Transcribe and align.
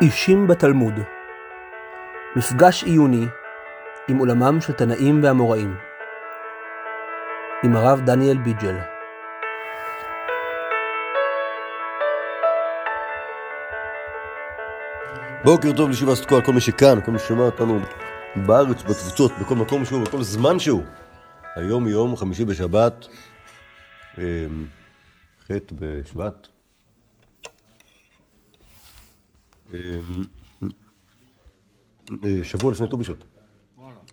אישים 0.00 0.46
בתלמוד 0.46 0.94
מפגש 2.36 2.84
עיוני 2.84 3.26
עם 4.08 4.18
עולמם 4.18 4.60
של 4.60 4.72
תנאים 4.72 5.20
ואמוראים 5.24 5.76
עם 7.64 7.76
הרב 7.76 8.00
דניאל 8.00 8.38
ביג'ל 8.38 8.76
בוקר 15.44 15.72
טוב 15.76 15.88
לישיבה 15.88 16.14
סטקוע, 16.14 16.42
כל 16.42 16.52
מי 16.52 16.60
שכאן, 16.60 17.00
כל 17.04 17.12
מי 17.12 17.18
ששומע 17.18 17.42
אותנו 17.42 17.80
בארץ, 18.46 18.82
בתפוצות, 18.82 19.32
בכל 19.40 19.54
מקום 19.54 19.84
שהוא, 19.84 20.04
בכל 20.04 20.22
זמן 20.22 20.58
שהוא. 20.58 20.82
היום 21.56 21.88
יום 21.88 22.16
חמישי 22.16 22.44
בשבת, 22.44 23.06
אמ, 24.18 24.22
ח' 25.46 25.50
בשבט. 25.72 26.46
אמ, 26.46 26.52
אה, 26.52 26.56
שבוע 32.42 32.72
לפני 32.72 32.88
ט"ו 32.88 32.96
בשבט. 32.96 33.24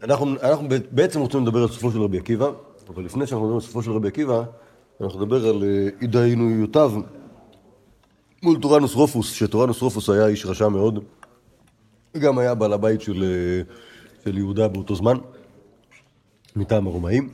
אנחנו, 0.04 0.36
אנחנו 0.42 0.68
בעצם 0.92 1.20
רוצים 1.20 1.44
לדבר 1.44 1.62
על 1.62 1.68
סופו 1.68 1.92
של 1.92 2.02
רבי 2.02 2.18
עקיבא, 2.18 2.50
אבל 2.90 3.04
לפני 3.04 3.28
שאנחנו 3.28 3.46
מדברים 3.46 3.56
על 3.56 3.62
סופו 3.62 3.84
של 3.84 3.92
רבי 3.92 4.08
עקיבא, 4.08 4.44
אנחנו 5.02 5.26
נדבר 5.26 5.48
על 5.48 5.64
אה, 5.64 5.90
התדיינויותיו 6.02 6.94
מול 8.44 8.62
טורנוס 8.62 8.96
רופוס, 8.96 9.32
שטורנוס 9.32 9.82
רופוס 9.82 10.10
היה 10.10 10.28
איש 10.28 10.46
רשע 10.46 10.68
מאוד, 10.68 11.00
וגם 12.16 12.38
היה 12.38 12.56
בעל 12.56 12.74
הבית 12.74 13.02
של, 13.02 13.24
אה, 13.24 13.74
של 14.24 14.38
יהודה 14.38 14.68
באותו 14.68 14.96
זמן, 14.96 15.18
מטעם 16.56 16.88
הרומאים. 16.88 17.30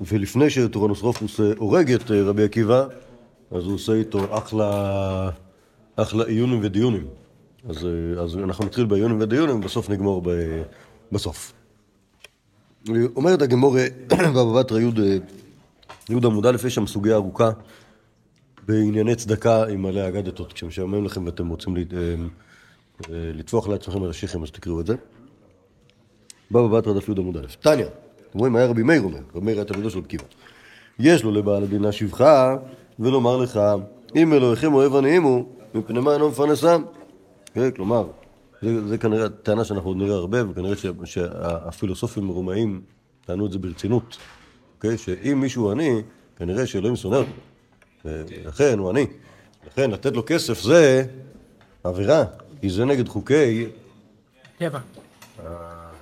ולפני 0.00 0.50
שטורנוס 0.50 1.02
רופוס 1.02 1.40
הורג 1.58 1.92
את 1.92 2.10
רבי 2.10 2.44
עקיבא, 2.44 2.86
אז 3.50 3.64
הוא 3.64 3.74
עושה 3.74 3.92
איתו 3.92 4.38
אחלה, 4.38 5.30
אחלה 5.96 6.24
עיונים 6.24 6.60
ודיונים. 6.62 7.06
אז, 7.68 7.88
אז 8.20 8.36
אנחנו 8.36 8.64
נתחיל 8.64 8.84
בעיונים 8.84 9.20
ודיונים, 9.20 9.56
ובסוף 9.56 9.90
נגמור 9.90 10.22
ב, 10.24 10.30
בסוף. 11.12 11.52
אומרת 13.16 13.42
הגמור 13.42 13.76
בבא 14.08 14.60
בתרא 14.60 14.80
י' 14.80 14.90
עמוד 16.24 16.46
א', 16.46 16.56
יש 16.66 16.74
שם 16.74 16.86
סוגיה 16.86 17.14
ארוכה 17.14 17.50
בענייני 18.66 19.14
צדקה 19.14 19.66
עם 19.66 19.82
מלא 19.82 20.08
אגדתות. 20.08 20.52
כשמשעמם 20.52 21.04
לכם 21.04 21.26
ואתם 21.26 21.48
רוצים 21.48 21.74
לטפוח 23.10 23.68
לעצמכם 23.68 24.02
על 24.02 24.10
השיחים, 24.10 24.42
אז 24.42 24.50
תקראו 24.50 24.80
את 24.80 24.86
זה. 24.86 24.94
בבא 26.50 26.78
בתרא 26.78 26.92
דף 26.92 27.08
י' 27.08 27.12
עמוד 27.16 27.36
א'. 27.36 27.46
תניא, 27.60 27.84
אתם 28.30 28.38
רואים, 28.38 28.56
היה 28.56 28.66
רבי 28.66 28.82
מאיר 28.82 29.02
אומר, 29.02 29.20
רבי 29.34 29.44
מאיר 29.44 29.56
היה 29.56 29.64
תלמידו 29.64 29.90
של 29.90 29.98
עקיבא. 29.98 30.24
יש 30.98 31.24
לו 31.24 31.30
לבעל 31.30 31.62
הדינה 31.62 31.92
שבחה, 31.92 32.56
ולומר 32.98 33.36
לך, 33.36 33.60
אם 34.16 34.32
אלוהיכם 34.32 34.74
אוהב 34.74 34.94
עניים 34.94 35.22
הוא, 35.22 35.44
מפני 35.74 36.00
מה 36.00 36.12
אינו 36.12 36.28
מפרנסם? 36.28 36.82
כן, 37.54 37.70
כלומר, 37.70 38.06
זה, 38.62 38.88
זה 38.88 38.98
כנראה 38.98 39.28
טענה 39.28 39.64
שאנחנו 39.64 39.90
עוד 39.90 39.96
נראה 39.96 40.14
הרבה, 40.14 40.50
וכנראה 40.50 40.76
ש, 40.76 40.86
שהפילוסופים 41.04 42.30
הרומאים 42.30 42.80
טענו 43.26 43.46
את 43.46 43.52
זה 43.52 43.58
ברצינות. 43.58 44.16
אוקיי? 44.76 44.98
שאם 44.98 45.40
מישהו 45.40 45.70
עני, 45.70 46.02
כנראה 46.36 46.66
שאלוהים 46.66 46.96
שונא 46.96 47.16
אותו. 47.16 47.30
ולכן 48.04 48.78
הוא 48.78 48.90
עני. 48.90 49.06
לכן 49.66 49.90
לתת 49.90 50.12
לו 50.16 50.22
כסף 50.26 50.62
זה 50.62 51.04
עבירה, 51.84 52.24
כי 52.60 52.70
זה 52.70 52.84
נגד 52.84 53.08
חוקי... 53.08 53.66
טבע. 54.58 54.78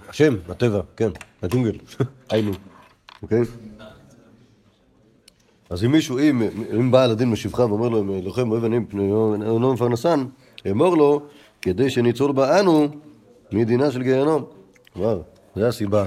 השם, 0.08 0.36
הטבע, 0.48 0.80
כן, 0.96 1.10
הג'ונגל, 1.42 1.78
היינו, 2.30 2.52
אוקיי? 3.22 3.42
אז 5.70 5.84
אם 5.84 5.92
מישהו, 5.92 6.18
אם, 6.18 6.42
אם 6.80 6.90
בעל 6.90 7.10
הדין 7.10 7.30
משבחה 7.30 7.66
ואומר 7.66 7.88
לו, 7.88 8.22
לוחם 8.22 8.50
אוהב 8.50 8.64
עניים 8.64 8.86
אינו 8.94 9.72
מפרנסן, 9.72 10.24
אמור 10.70 10.96
לו, 10.96 11.22
כדי 11.62 11.90
שניצול 11.90 12.32
בה 12.32 12.60
אנו 12.60 12.88
מדינה 13.52 13.91
של 13.91 14.03
גיהנום. 14.03 14.44
כלומר, 14.92 15.20
זו 15.56 15.66
הסיבה 15.66 16.06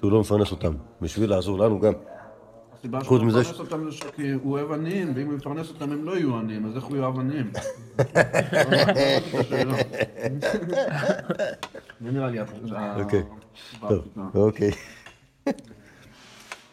שהוא 0.00 0.12
לא 0.12 0.20
מפרנס 0.20 0.50
אותם, 0.50 0.72
בשביל 1.00 1.30
לעזור 1.30 1.58
לנו 1.58 1.80
גם. 1.80 1.92
הסיבה 2.78 3.04
שהוא 3.04 3.18
לא 3.18 3.24
מפרנס 3.24 3.60
אותם 3.60 3.90
זה 3.90 3.96
כי 4.16 4.30
הוא 4.30 4.52
אוהב 4.52 4.72
עניים, 4.72 5.12
ואם 5.14 5.26
הוא 5.26 5.34
יפרנס 5.34 5.68
אותם 5.68 5.92
הם 5.92 6.04
לא 6.04 6.16
יהיו 6.16 6.36
עניים, 6.36 6.66
אז 6.66 6.76
איך 6.76 6.84
הוא 6.84 6.96
יאהב 6.96 7.18
עניים? 7.18 7.50
זה 12.00 12.10
נראה 12.12 12.30
לי... 12.30 12.38
אוקיי, 13.00 13.22
טוב, 13.88 14.04
אוקיי. 14.34 14.70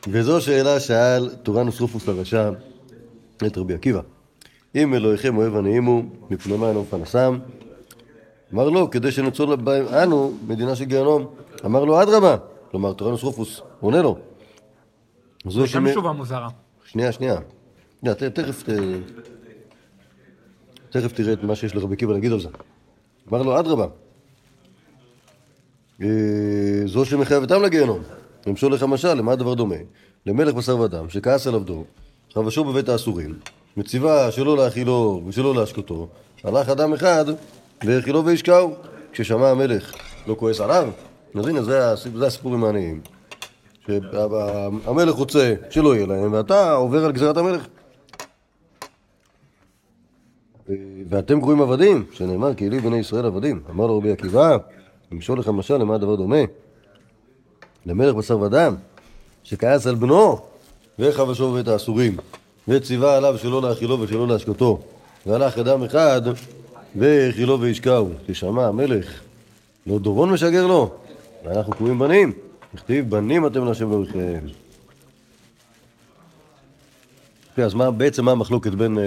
וזו 0.07 0.41
שאלה 0.41 0.79
שאל 0.79 1.29
טורנוס 1.43 1.81
רופוס 1.81 2.07
לרשע 2.07 2.49
את 3.47 3.57
רבי 3.57 3.73
עקיבא. 3.73 4.01
אם 4.75 4.93
אלוהיכם 4.93 5.37
אוהב 5.37 5.55
עניים 5.55 5.85
הוא, 5.85 6.03
מפני 6.29 6.57
מה 6.57 6.69
אינו 6.69 6.81
מפרנסם? 6.81 7.39
אמר 8.53 8.69
לו, 8.69 8.91
כדי 8.91 9.11
שנצור 9.11 9.53
אנו 10.03 10.33
מדינה 10.47 10.75
של 10.75 10.85
גיהנום. 10.85 11.25
אמר 11.65 11.85
לו, 11.85 12.01
אדרבה. 12.01 12.37
כלומר, 12.71 12.93
טורנוס 12.93 13.23
רופוס 13.23 13.61
עונה 13.79 14.01
לו. 14.01 14.17
זו 15.45 15.63
גם 15.75 15.89
תשובה 15.91 16.11
מוזרה. 16.11 16.47
שנייה, 16.85 17.11
שנייה. 17.11 17.35
תכף 18.03 18.63
תכף 20.89 21.11
תראה 21.11 21.33
את 21.33 21.43
מה 21.43 21.55
שיש 21.55 21.75
לרבי 21.75 21.93
עקיבא 21.93 22.13
להגיד 22.13 22.31
על 22.31 22.39
זה. 22.39 22.49
אמר 23.29 23.41
לו, 23.41 23.59
אדרבה. 23.59 23.87
זו 26.85 27.05
שמחייבתם 27.05 27.61
לגיהנום. 27.61 27.99
למשול 28.47 28.73
לך 28.73 28.83
משל, 28.83 29.13
למה 29.13 29.31
הדבר 29.31 29.53
דומה? 29.53 29.75
למלך 30.25 30.53
בשר 30.53 30.79
ודם, 30.79 31.09
שכעס 31.09 31.47
על 31.47 31.55
עבדו, 31.55 31.83
חבשו 32.33 32.63
בבית 32.63 32.89
האסורים, 32.89 33.33
מציבה 33.77 34.31
שלא 34.31 34.57
להאכילו 34.57 35.21
ושלא 35.27 35.55
להשקותו, 35.55 36.07
הלך 36.43 36.69
אדם 36.69 36.93
אחד 36.93 37.25
והאכילו 37.85 38.25
והשקעו. 38.25 38.73
כששמע 39.11 39.49
המלך 39.49 39.93
לא 40.27 40.35
כועס 40.39 40.61
עליו, 40.61 40.89
אז 41.35 41.47
הנה 41.47 41.63
זה, 41.63 41.95
זה 41.95 42.25
הסיפור 42.27 42.53
עם 42.53 42.63
העניים. 42.63 43.01
שהמלך 43.87 45.15
רוצה 45.15 45.53
שלא 45.69 45.95
יהיה 45.95 46.05
להם, 46.05 46.33
ואתה 46.33 46.73
עובר 46.73 47.05
על 47.05 47.11
גזירת 47.11 47.37
המלך. 47.37 47.67
ואתם 51.09 51.41
קרואים 51.41 51.61
עבדים, 51.61 52.05
שנאמר 52.11 52.53
כי 52.53 52.69
לי 52.69 52.79
בני 52.79 52.97
ישראל 52.97 53.25
עבדים. 53.25 53.61
אמר 53.69 53.87
לו 53.87 53.97
רבי 53.97 54.11
עקיבא, 54.11 54.57
למשול 55.11 55.39
לך 55.39 55.47
משל, 55.49 55.77
למה 55.77 55.95
הדבר 55.95 56.15
דומה? 56.15 56.37
למלך 57.85 58.15
בשר 58.15 58.39
ודם, 58.39 58.75
שכעס 59.43 59.87
על 59.87 59.95
בנו, 59.95 60.39
וחבשו 60.99 61.51
בבית 61.51 61.67
האסורים, 61.67 62.17
וציווה 62.67 63.17
עליו 63.17 63.37
שלא 63.37 63.61
להאכילו 63.61 63.99
ושלא 63.99 64.27
להשקותו, 64.27 64.81
והלך 65.25 65.57
אדם 65.57 65.83
אחד, 65.83 66.21
והאכילו 66.95 67.61
והשקעו. 67.61 68.09
תשמע 68.25 68.67
המלך, 68.67 69.21
לא 69.87 69.99
דורון 69.99 70.31
משגר 70.31 70.67
לו, 70.67 70.91
ואנחנו 71.45 71.73
קרואים 71.73 71.99
בנים. 71.99 72.33
נכתיב 72.73 73.09
בנים 73.09 73.47
אתם 73.47 73.65
להשם 73.65 73.91
לאוריכם. 73.91 74.39
אז 77.57 77.73
מה, 77.73 77.91
בעצם 77.91 78.25
מה 78.25 78.31
המחלוקת 78.31 78.71
בין, 78.71 78.97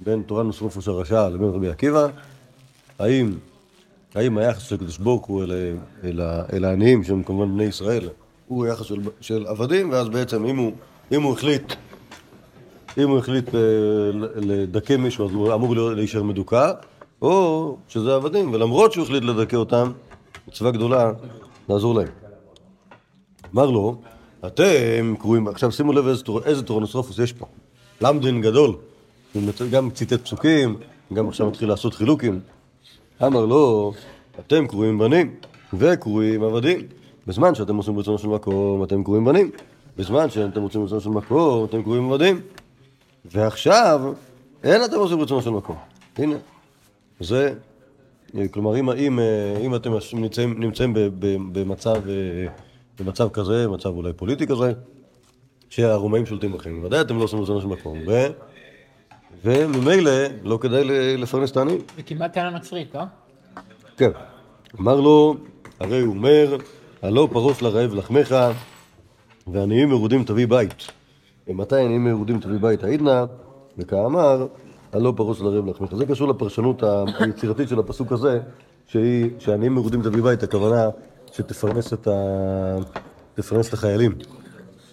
בין 0.00 0.22
תורנוס 0.22 0.60
רופוס 0.60 0.88
הרשע 0.88 1.28
לבין 1.28 1.48
רבי 1.48 1.68
עקיבא? 1.68 2.08
האם 2.98 3.34
האם 4.16 4.38
היחס 4.38 4.62
של 4.62 4.74
הקדוש 4.74 4.98
ברוך 4.98 5.26
הוא 5.26 5.44
אל, 6.52 6.64
העניים, 6.64 7.04
שהם 7.04 7.22
כמובן 7.22 7.54
בני 7.54 7.64
ישראל, 7.64 8.08
הוא 8.48 8.66
יחס 8.66 8.86
של, 8.86 9.00
של 9.20 9.46
עבדים, 9.46 9.90
ואז 9.90 10.08
בעצם 10.08 10.46
אם 10.46 10.56
הוא, 10.56 10.72
אם 11.12 11.22
הוא 11.22 11.32
החליט, 11.32 11.72
אם 12.98 13.08
הוא 13.08 13.18
החליט 13.18 13.54
אה, 13.54 13.60
לדכא 14.36 14.96
מישהו, 14.96 15.28
אז 15.28 15.34
הוא 15.34 15.54
אמור 15.54 15.76
להישאר 15.76 16.22
מדוכא, 16.22 16.72
או 17.22 17.76
שזה 17.88 18.14
עבדים, 18.14 18.52
ולמרות 18.52 18.92
שהוא 18.92 19.04
החליט 19.04 19.24
לדכא 19.24 19.56
אותם, 19.56 19.92
מצווה 20.48 20.70
גדולה 20.70 21.12
לעזור 21.68 21.94
להם. 21.94 22.08
אמר 23.54 23.70
לו, 23.70 23.96
אתם 24.46 25.14
קרואים, 25.18 25.48
עכשיו 25.48 25.72
שימו 25.72 25.92
לב 25.92 26.06
איזה, 26.06 26.24
איזה 26.44 26.62
טורנוסרופוס 26.62 27.18
יש 27.18 27.32
פה. 27.32 27.46
למדין 28.00 28.40
גדול, 28.40 28.76
גם 29.70 29.90
ציטט 29.90 30.20
פסוקים, 30.24 30.76
גם 31.12 31.28
עכשיו 31.28 31.46
מתחיל 31.46 31.68
לעשות 31.68 31.94
חילוקים. 31.94 32.40
אמר 33.22 33.44
לו, 33.46 33.92
אתם 34.40 34.66
קרואים 34.66 34.98
בנים 34.98 35.34
וקרואים 35.74 36.42
עבדים. 36.42 36.86
בזמן 37.26 37.54
שאתם 37.54 37.76
עושים 37.76 37.98
רצונו 37.98 38.18
של 38.18 38.28
מקום, 38.28 38.84
אתם 38.84 39.04
קרואים 39.04 39.24
בנים. 39.24 39.50
בזמן 39.96 40.30
שאתם 40.30 40.62
עושים 40.62 40.84
רצונו 40.84 41.00
של 41.00 41.10
מקום, 41.10 41.64
אתם 41.64 41.82
קרואים 41.82 42.12
עבדים. 42.12 42.40
ועכשיו, 43.24 44.12
אין 44.64 44.84
אתם 44.84 44.96
עושים 44.96 45.20
רצונו 45.20 45.42
של 45.42 45.50
מקום. 45.50 45.76
הנה. 46.18 46.36
זה, 47.20 47.54
כלומר, 48.50 48.76
אם, 48.76 48.90
אם, 48.90 49.18
אם 49.60 49.74
אתם 49.74 49.92
נמצאים, 50.12 50.60
נמצאים 50.60 50.94
במצב, 51.52 52.02
במצב 53.00 53.28
כזה, 53.28 53.68
מצב 53.68 53.88
אולי 53.88 54.12
פוליטי 54.12 54.46
כזה, 54.46 54.72
שהרומאים 55.70 56.26
שולטים 56.26 56.52
בכם, 56.52 56.80
ודאי 56.84 57.00
אתם 57.00 57.18
לא 57.18 57.24
עושים 57.24 57.40
רצונו 57.40 57.60
של 57.60 57.66
מקום. 57.66 57.98
ו... 58.06 58.26
וממילא 59.44 60.10
לא 60.44 60.58
כדאי 60.62 60.84
לפרנס 61.18 61.50
את 61.50 61.56
העניים. 61.56 61.78
זה 61.96 62.02
כמעט 62.02 62.32
טענה 62.32 62.50
נוצרית, 62.50 62.94
לא? 62.94 63.02
כן. 63.96 64.10
אמר 64.80 65.00
לו, 65.00 65.36
הרי 65.80 66.00
הוא 66.00 66.14
אומר, 66.14 66.56
הלא 67.02 67.28
פרוס 67.32 67.62
לרעב 67.62 67.94
לחמך, 67.94 68.36
ועניים 69.46 69.88
מרודים 69.88 70.24
תביא 70.24 70.46
בית. 70.46 70.86
ומתי 71.48 71.80
עניים 71.80 72.04
מרודים 72.04 72.40
תביא 72.40 72.58
בית 72.58 72.84
העידנא? 72.84 73.24
וכאמר, 73.78 74.46
הלא 74.92 75.12
פרוס 75.16 75.40
לרעב 75.40 75.66
לחמך. 75.66 75.94
זה 75.94 76.06
קשור 76.06 76.28
לפרשנות 76.28 76.82
היצירתית 77.18 77.68
של 77.68 77.78
הפסוק 77.78 78.12
הזה, 78.12 78.40
שהיא, 78.86 79.30
שעניים 79.38 79.74
מרודים 79.74 80.02
תביא 80.02 80.22
בית, 80.22 80.42
הכוונה 80.42 80.88
שתפרנס 81.32 81.92
את, 81.92 82.08
ה... 82.08 82.76
תפרנס 83.34 83.68
את 83.68 83.74
החיילים 83.74 84.12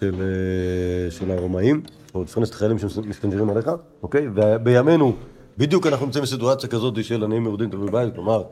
של, 0.00 0.14
אה, 0.22 1.10
של 1.10 1.30
הרומאים, 1.30 1.82
או 2.14 2.24
תפרנס 2.24 2.48
את 2.48 2.54
החיילים 2.54 2.78
שמסתנג'רים 2.78 3.50
עליך, 3.50 3.70
אוקיי? 4.02 4.28
ובימינו, 4.34 5.12
בדיוק 5.58 5.86
אנחנו 5.86 6.06
נמצאים 6.06 6.22
בסיטואציה 6.24 6.68
כזאת 6.68 7.04
של 7.04 7.24
עניים 7.24 7.44
מרודים 7.44 7.70
תביא 7.70 7.90
בית, 7.90 8.14
כלומר, 8.14 8.42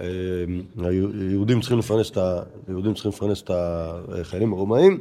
אה, 0.00 0.04
היהודים 0.78 1.60
צריכים 1.60 1.78
לפרנס 1.78 2.10
את, 2.10 2.16
ה... 2.16 2.42
היהודים 2.68 2.94
צריכים 2.94 3.12
לפרנס 3.12 3.42
את 3.42 3.50
החיילים 3.54 4.52
הרומאים, 4.52 4.98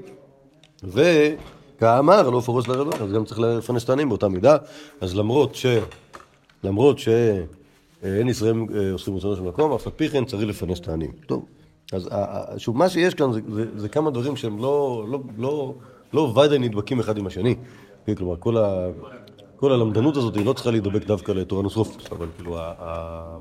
וכאמר, 0.83 2.29
לא 2.29 2.39
פרוס 2.39 2.67
לרעב, 2.67 3.01
אז 3.01 3.11
גם 3.11 3.25
צריך 3.25 3.39
לפרנס 3.39 3.83
את 3.83 3.89
העניים 3.89 4.09
באותה 4.09 4.27
מידה. 4.27 4.57
אז 5.01 5.15
למרות 5.15 5.55
ש... 5.55 5.65
למרות 6.63 6.99
שאין 6.99 8.29
ישראל 8.29 8.55
אה, 8.75 8.91
עושים 8.91 9.15
רצונו 9.15 9.35
של 9.35 9.41
מקום, 9.41 9.73
אף 9.73 9.87
על 9.87 9.93
פי 9.95 10.09
כן 10.09 10.25
צריך 10.25 10.43
לפרנס 10.43 10.79
את 10.79 10.87
העניים. 10.87 11.11
טוב, 11.25 11.45
אז 11.93 12.09
שוב, 12.57 12.77
מה 12.77 12.89
שיש 12.89 13.13
כאן 13.13 13.33
זה, 13.33 13.39
זה, 13.53 13.65
זה 13.75 13.89
כמה 13.89 14.11
דברים 14.11 14.35
שהם 14.35 14.57
לא, 14.57 15.05
לא, 15.09 15.19
לא, 15.37 15.73
לא 16.13 16.21
ודאי 16.21 16.59
נדבקים 16.59 16.99
אחד 16.99 17.17
עם 17.17 17.27
השני. 17.27 17.55
כן, 18.05 18.15
כלומר, 18.15 18.35
כל, 18.39 18.57
ה, 18.57 18.87
כל 19.55 19.71
הלמדנות 19.71 20.17
הזאת 20.17 20.35
היא 20.35 20.45
לא 20.45 20.53
צריכה 20.53 20.71
להידבק 20.71 21.05
דווקא 21.05 21.31
לתורנוס 21.31 21.75
רופוס, 21.75 22.11
אבל 22.11 22.27
כאילו, 22.35 22.57
ה, 22.59 23.37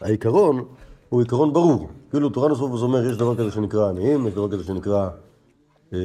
העיקרון 0.00 0.64
הוא 1.08 1.20
עיקרון 1.20 1.52
ברור. 1.52 1.88
כאילו 2.10 2.28
תורנוס 2.28 2.58
רופוס 2.58 2.82
אומר, 2.82 3.06
יש 3.10 3.16
דבר 3.16 3.36
כזה 3.36 3.50
שנקרא 3.50 3.88
עניים, 3.88 4.26
יש 4.26 4.34
דבר 4.34 4.50
כזה 4.50 4.64
שנקרא 4.64 5.08
אה, 5.92 5.98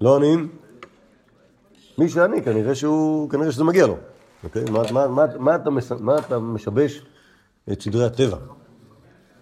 לא 0.00 0.16
עניים. 0.16 0.48
מי 1.98 2.08
שעני, 2.08 2.42
כנראה 2.42 2.74
שהוא, 2.74 3.30
כנראה 3.30 3.52
שזה 3.52 3.64
מגיע 3.64 3.86
לו. 3.86 3.96
אוקיי? 4.44 4.64
מה, 4.64 4.82
מה, 4.92 5.08
מה, 5.08 5.24
מה, 5.38 5.54
אתה, 5.54 5.70
מס, 5.70 5.92
מה 5.92 6.18
אתה 6.18 6.38
משבש 6.38 7.02
את 7.72 7.82
סדרי 7.82 8.04
הטבע? 8.04 8.36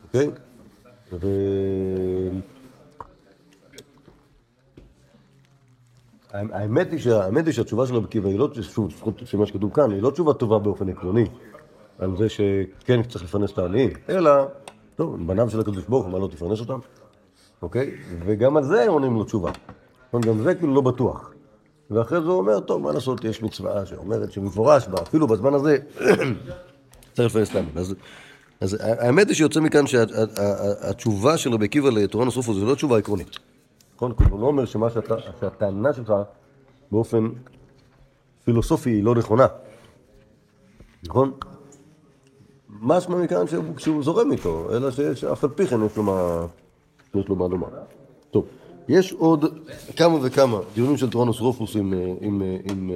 אוקיי? 0.05 0.31
ו... 1.13 1.27
האמת 6.53 6.93
היא, 6.93 7.01
שה, 7.01 7.25
האמת 7.25 7.47
היא 7.47 7.55
שהתשובה 7.55 7.87
של 7.87 7.95
רבי 7.95 8.07
עקיבא 8.07 8.29
היא 8.29 8.39
לא, 8.39 8.49
שוב, 8.63 8.89
לפחות 8.89 9.23
שמה 9.25 9.47
שכתוב 9.47 9.73
כאן, 9.75 9.91
היא 9.91 10.03
לא 10.03 10.11
תשובה 10.11 10.33
טובה 10.35 10.59
באופן 10.59 10.89
עקרוני, 10.89 11.25
על 11.99 12.17
זה 12.17 12.29
שכן 12.29 13.03
צריך 13.03 13.25
לפרנס 13.25 13.53
את 13.53 13.59
העניים, 13.59 13.91
אלא, 14.09 14.31
טוב, 14.97 15.27
בניו 15.27 15.51
של 15.51 15.61
הקדוש 15.61 15.85
ברוך 15.85 16.05
הוא, 16.05 16.13
מה 16.13 16.19
לא 16.19 16.27
תפרנס 16.27 16.61
אותם? 16.61 16.79
אוקיי? 17.63 17.91
וגם 18.27 18.57
על 18.57 18.65
זה 18.65 18.89
עונים 18.89 19.15
לו 19.15 19.25
תשובה. 19.25 19.51
אומרת, 20.13 20.27
גם 20.27 20.43
זה 20.43 20.55
כאילו 20.55 20.75
לא 20.75 20.81
בטוח. 20.81 21.33
ואחרי 21.91 22.21
זה 22.21 22.27
הוא 22.27 22.39
אומר, 22.39 22.61
טוב, 22.61 22.83
מה 22.83 22.93
לעשות, 22.93 23.25
יש 23.25 23.43
מצווה 23.43 23.87
שאומרת 23.87 24.33
שמפורש 24.33 24.89
בה, 24.89 25.03
אפילו 25.03 25.27
בזמן 25.27 25.55
הזה, 25.55 25.79
צריך 27.15 27.27
לפרנס 27.27 27.51
את 27.51 27.55
העניים. 27.55 27.79
אז, 27.79 27.95
אז 28.61 28.77
האמת 28.81 29.29
היא 29.29 29.37
שיוצא 29.37 29.61
מכאן 29.61 29.87
שהתשובה 29.87 31.37
של 31.37 31.53
רבי 31.53 31.65
עקיבא 31.65 31.91
לתורה 31.91 32.25
נוספו 32.25 32.55
זו 32.55 32.67
לא 32.67 32.75
תשובה 32.75 32.99
עקרונית. 32.99 33.39
נכון? 33.97 34.13
הוא 34.31 34.41
לא 34.41 34.47
אומר 34.47 34.65
שמה 34.65 34.91
שאתה, 34.91 35.15
שהטענה 35.41 35.93
שלך 35.93 36.13
באופן 36.93 37.29
פילוסופי 38.45 38.91
היא 38.91 39.05
לא 39.05 39.15
נכונה. 39.15 39.47
נכון? 41.07 41.33
משמע 42.81 43.17
מכאן 43.17 43.47
שהוא, 43.47 43.65
שהוא 43.79 44.03
זורם 44.03 44.33
איתו, 44.33 44.69
אלא 44.77 44.91
שיש 44.91 45.25
אף 45.25 45.45
על 45.45 45.51
פי 45.51 45.67
כן 45.67 45.77
יש 45.87 45.97
לו 45.97 46.03
מה, 46.03 46.47
יש 47.15 47.29
לו 47.29 47.37
מה 47.37 47.49
לומר. 47.49 47.69
טוב, 48.31 48.47
יש 48.89 49.13
עוד 49.13 49.45
כמה 49.97 50.19
וכמה 50.23 50.59
דיונים 50.75 50.97
של 50.97 51.11
טורנוס 51.11 51.41
רופוס 51.41 51.77
עם, 51.77 51.93
עם, 51.93 52.19
עם, 52.21 52.43
עם, 52.71 52.91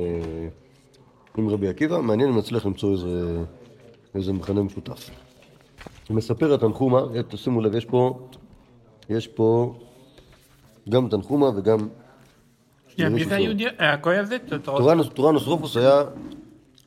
עם 1.36 1.48
רבי 1.48 1.68
עקיבא, 1.68 2.00
מעניין 2.00 2.28
אם 2.28 2.38
נצליח 2.38 2.66
למצוא 2.66 2.92
איזה, 2.92 3.42
איזה 4.14 4.32
מכנה 4.32 4.62
משותף. 4.62 5.10
מספר 6.10 6.54
התנחומה, 6.54 7.02
תשימו 7.28 7.60
לב, 7.60 7.74
יש 7.74 7.84
פה, 7.84 8.18
יש 9.08 9.28
פה 9.28 9.74
גם 10.90 11.08
תנחומה 11.08 11.46
וגם... 11.56 11.88
שנייה, 12.88 13.10
מי 13.10 13.24
זה 13.24 13.34
היהודי? 13.36 13.66
אה, 13.80 13.92
הגוי 13.92 14.18
הזה? 14.18 14.36
טורנוס, 14.64 15.08
טורנוס 15.14 15.46
רופוס 15.46 15.76
היה, 15.76 16.02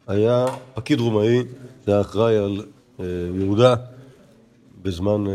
היה 0.08 0.46
פקיד 0.74 1.00
רומאי, 1.00 1.44
שהיה 1.86 2.02
אחראי 2.02 2.38
על 2.38 2.66
אה, 3.00 3.06
יהודה 3.40 3.76
בזמן, 4.82 5.28
אה, 5.28 5.34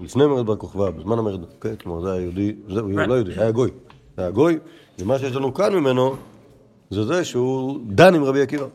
לפני 0.00 0.26
מרד 0.26 0.46
בר 0.46 0.56
כוכבא, 0.56 0.90
בזמן 0.90 1.18
המרד, 1.18 1.40
כן, 1.60 1.76
כלומר 1.76 2.00
זה 2.04 2.12
היה 2.12 2.20
יהודי, 2.22 2.54
זה, 2.68 2.80
הוא 2.80 2.90
לא 2.92 3.14
יהודי, 3.14 3.32
היה 3.40 3.50
גוי, 3.50 3.70
היה 4.16 4.30
גוי, 4.30 4.58
ומה 4.98 5.18
שיש 5.18 5.36
לנו 5.36 5.54
כאן 5.54 5.74
ממנו, 5.74 6.16
זה 6.90 7.04
זה 7.04 7.24
שהוא 7.24 7.80
דן 7.86 8.14
עם 8.14 8.24
רבי 8.24 8.42
עקיבא. 8.42 8.66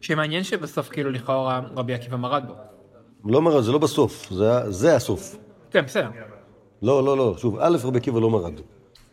שמעניין 0.00 0.44
שבסוף 0.44 0.88
כאילו 0.88 1.10
לכאורה 1.10 1.60
רבי 1.76 1.94
עקיבא 1.94 2.16
מרד 2.16 2.44
בו. 2.48 2.54
לא 3.32 3.42
מרד, 3.42 3.62
זה 3.62 3.72
לא 3.72 3.78
בסוף, 3.78 4.30
זה, 4.30 4.44
היה- 4.50 4.70
זה 4.70 4.96
הסוף. 4.96 5.36
כן, 5.70 5.84
בסדר. 5.84 6.08
לא, 6.82 7.04
לא, 7.04 7.16
לא, 7.16 7.34
שוב, 7.38 7.56
א', 7.60 7.76
רבי 7.84 7.98
עקיבא 7.98 8.20
לא 8.20 8.30
מרד. 8.30 8.52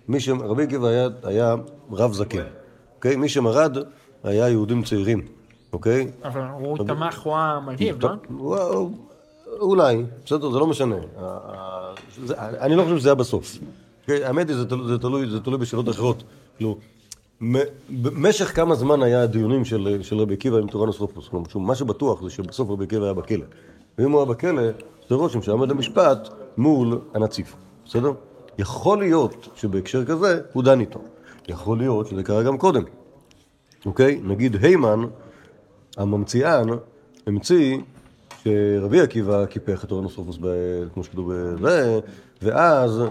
מי 0.07 0.19
ש... 0.19 0.29
רבי 0.29 0.63
עקיבא 0.63 0.87
היה, 0.87 1.07
היה 1.23 1.55
רב 1.91 2.13
זקן, 2.13 2.43
אוקיי? 2.95 3.15
מי 3.15 3.29
שמרד 3.29 3.77
היה 4.23 4.49
יהודים 4.49 4.83
צעירים, 4.83 5.21
אוקיי? 5.73 6.11
אבל 6.23 6.41
הוא 6.59 6.77
תמך, 6.77 7.19
הוא 7.21 7.35
המלהיב, 7.35 8.05
לא? 8.05 8.87
אולי, 9.59 10.03
בסדר, 10.25 10.51
זה 10.51 10.59
לא 10.59 10.67
משנה. 10.67 10.95
אני 12.39 12.75
לא 12.75 12.83
חושב 12.83 12.97
שזה 12.97 13.09
היה 13.09 13.15
בסוף. 13.15 13.57
אוקיי? 14.01 14.25
האמת 14.25 14.49
היא, 14.49 14.55
זה 14.57 14.65
תלוי- 14.65 15.29
זה 15.31 15.39
תלוי- 15.39 15.57
בשאלות 15.59 15.89
אחרות. 15.89 16.23
כאילו, 16.57 16.77
במשך 17.89 18.55
כמה 18.55 18.75
זמן 18.75 19.03
היה 19.03 19.21
הדיונים 19.23 19.65
של 19.65 19.97
של 20.01 20.17
רבי 20.19 20.33
עקיבא 20.33 20.57
עם 20.57 20.67
טורנוס 20.67 20.99
רופוס? 20.99 21.27
כלומר, 21.27 21.49
שוב, 21.49 21.61
מה 21.61 21.75
שבטוח 21.75 22.23
זה 22.23 22.29
שבסוף 22.29 22.69
רבי 22.69 22.83
עקיבא 22.83 23.03
היה 23.03 23.13
בכלא. 23.13 23.45
ואם 23.97 24.11
הוא 24.11 24.19
היה 24.21 24.25
בכלא, 24.29 24.61
זה 25.09 25.15
רושם 25.15 25.41
שהיה 25.41 25.57
למשפט 25.57 26.29
מול 26.57 26.99
הנציב, 27.13 27.55
בסדר? 27.85 28.11
יכול 28.57 28.99
להיות 28.99 29.47
שבהקשר 29.55 30.05
כזה 30.05 30.41
הוא 30.53 30.63
דן 30.63 30.79
איתו. 30.79 30.99
יכול 31.47 31.77
להיות 31.77 32.07
שזה 32.07 32.23
קרה 32.23 32.43
גם 32.43 32.57
קודם. 32.57 32.83
אוקיי? 33.85 34.19
נגיד 34.23 34.55
היימן, 34.65 35.01
הממציאן, 35.97 36.67
המציא 37.27 37.77
שרבי 38.43 39.01
עקיבא 39.01 39.45
קיפח 39.45 39.83
את 39.83 39.91
טורנוס 39.91 40.17
רופוס, 40.17 40.37
ב- 40.41 40.87
כמו 40.93 41.03
שכתוב 41.03 41.33
בזה, 41.33 41.99
ואז 42.41 43.01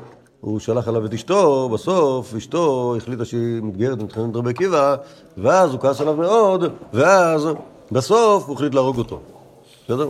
הוא 0.41 0.58
שלח 0.58 0.88
עליו 0.88 1.06
את 1.06 1.14
אשתו, 1.14 1.69
בסוף 1.69 2.35
אשתו 2.35 2.94
החליטה 2.96 3.25
שהיא 3.25 3.63
מתגיירת 3.63 4.01
ומתחננת 4.01 4.31
את 4.31 4.36
רבי 4.36 4.51
עקיבא, 4.51 4.96
ואז 5.39 5.72
הוא 5.72 5.81
כעס 5.81 6.01
עליו 6.01 6.17
מאוד, 6.17 6.65
ואז 6.93 7.48
בסוף 7.93 8.46
הוא 8.46 8.55
החליט 8.55 8.74
להרוג 8.74 8.98
אותו. 8.98 9.20
בסדר? 9.84 10.08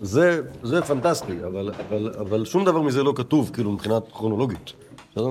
זה, 0.00 0.40
זה 0.62 0.82
פנטסטי, 0.82 1.44
אבל, 1.44 1.70
אבל, 1.88 2.14
אבל 2.20 2.44
שום 2.44 2.64
דבר 2.64 2.82
מזה 2.82 3.02
לא 3.02 3.12
כתוב, 3.16 3.50
כאילו, 3.52 3.72
מבחינת 3.72 4.02
כרונולוגית. 4.12 4.72
בסדר? 5.12 5.30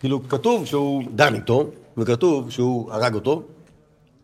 כאילו, 0.00 0.28
כתוב 0.28 0.66
שהוא 0.66 1.02
דן 1.14 1.34
איתו, 1.34 1.70
וכתוב 1.96 2.50
שהוא 2.50 2.92
הרג 2.92 3.14
אותו, 3.14 3.42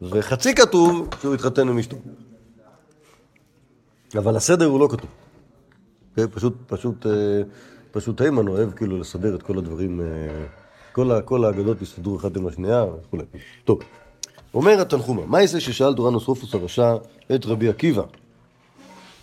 וחצי 0.03 0.55
כתוב 0.55 1.09
שהוא 1.21 1.35
התחתן 1.35 1.69
עם 1.69 1.79
אשתו. 1.79 1.97
אבל 4.19 4.37
הסדר 4.37 4.67
הוא 4.67 4.81
לא 4.81 4.89
כתוב. 4.91 5.11
כן, 6.17 6.27
פשוט, 6.27 6.55
פשוט, 6.67 7.07
אה, 7.07 7.13
פשוט 7.93 8.21
היימן 8.21 8.49
אוהב 8.49 8.71
כאילו 8.71 8.99
לסדר 8.99 9.35
את 9.35 9.43
כל 9.43 9.59
הדברים, 9.59 10.01
אה, 10.01 10.07
כל, 10.93 11.21
כל 11.25 11.45
האגדות 11.45 11.83
יסתדרו 11.83 12.17
אחת 12.17 12.37
עם 12.37 12.47
השנייה 12.47 12.85
וכולי. 12.85 13.25
טוב, 13.65 13.79
אומר 14.55 14.81
התנחומה, 14.81 15.27
מה 15.27 15.41
יעשה 15.41 15.61
ששאל 15.61 15.95
דורנוס 15.95 16.27
רופוס 16.27 16.55
הרשע 16.55 16.95
את 17.35 17.47
רבי 17.47 17.69
עקיבא? 17.69 18.03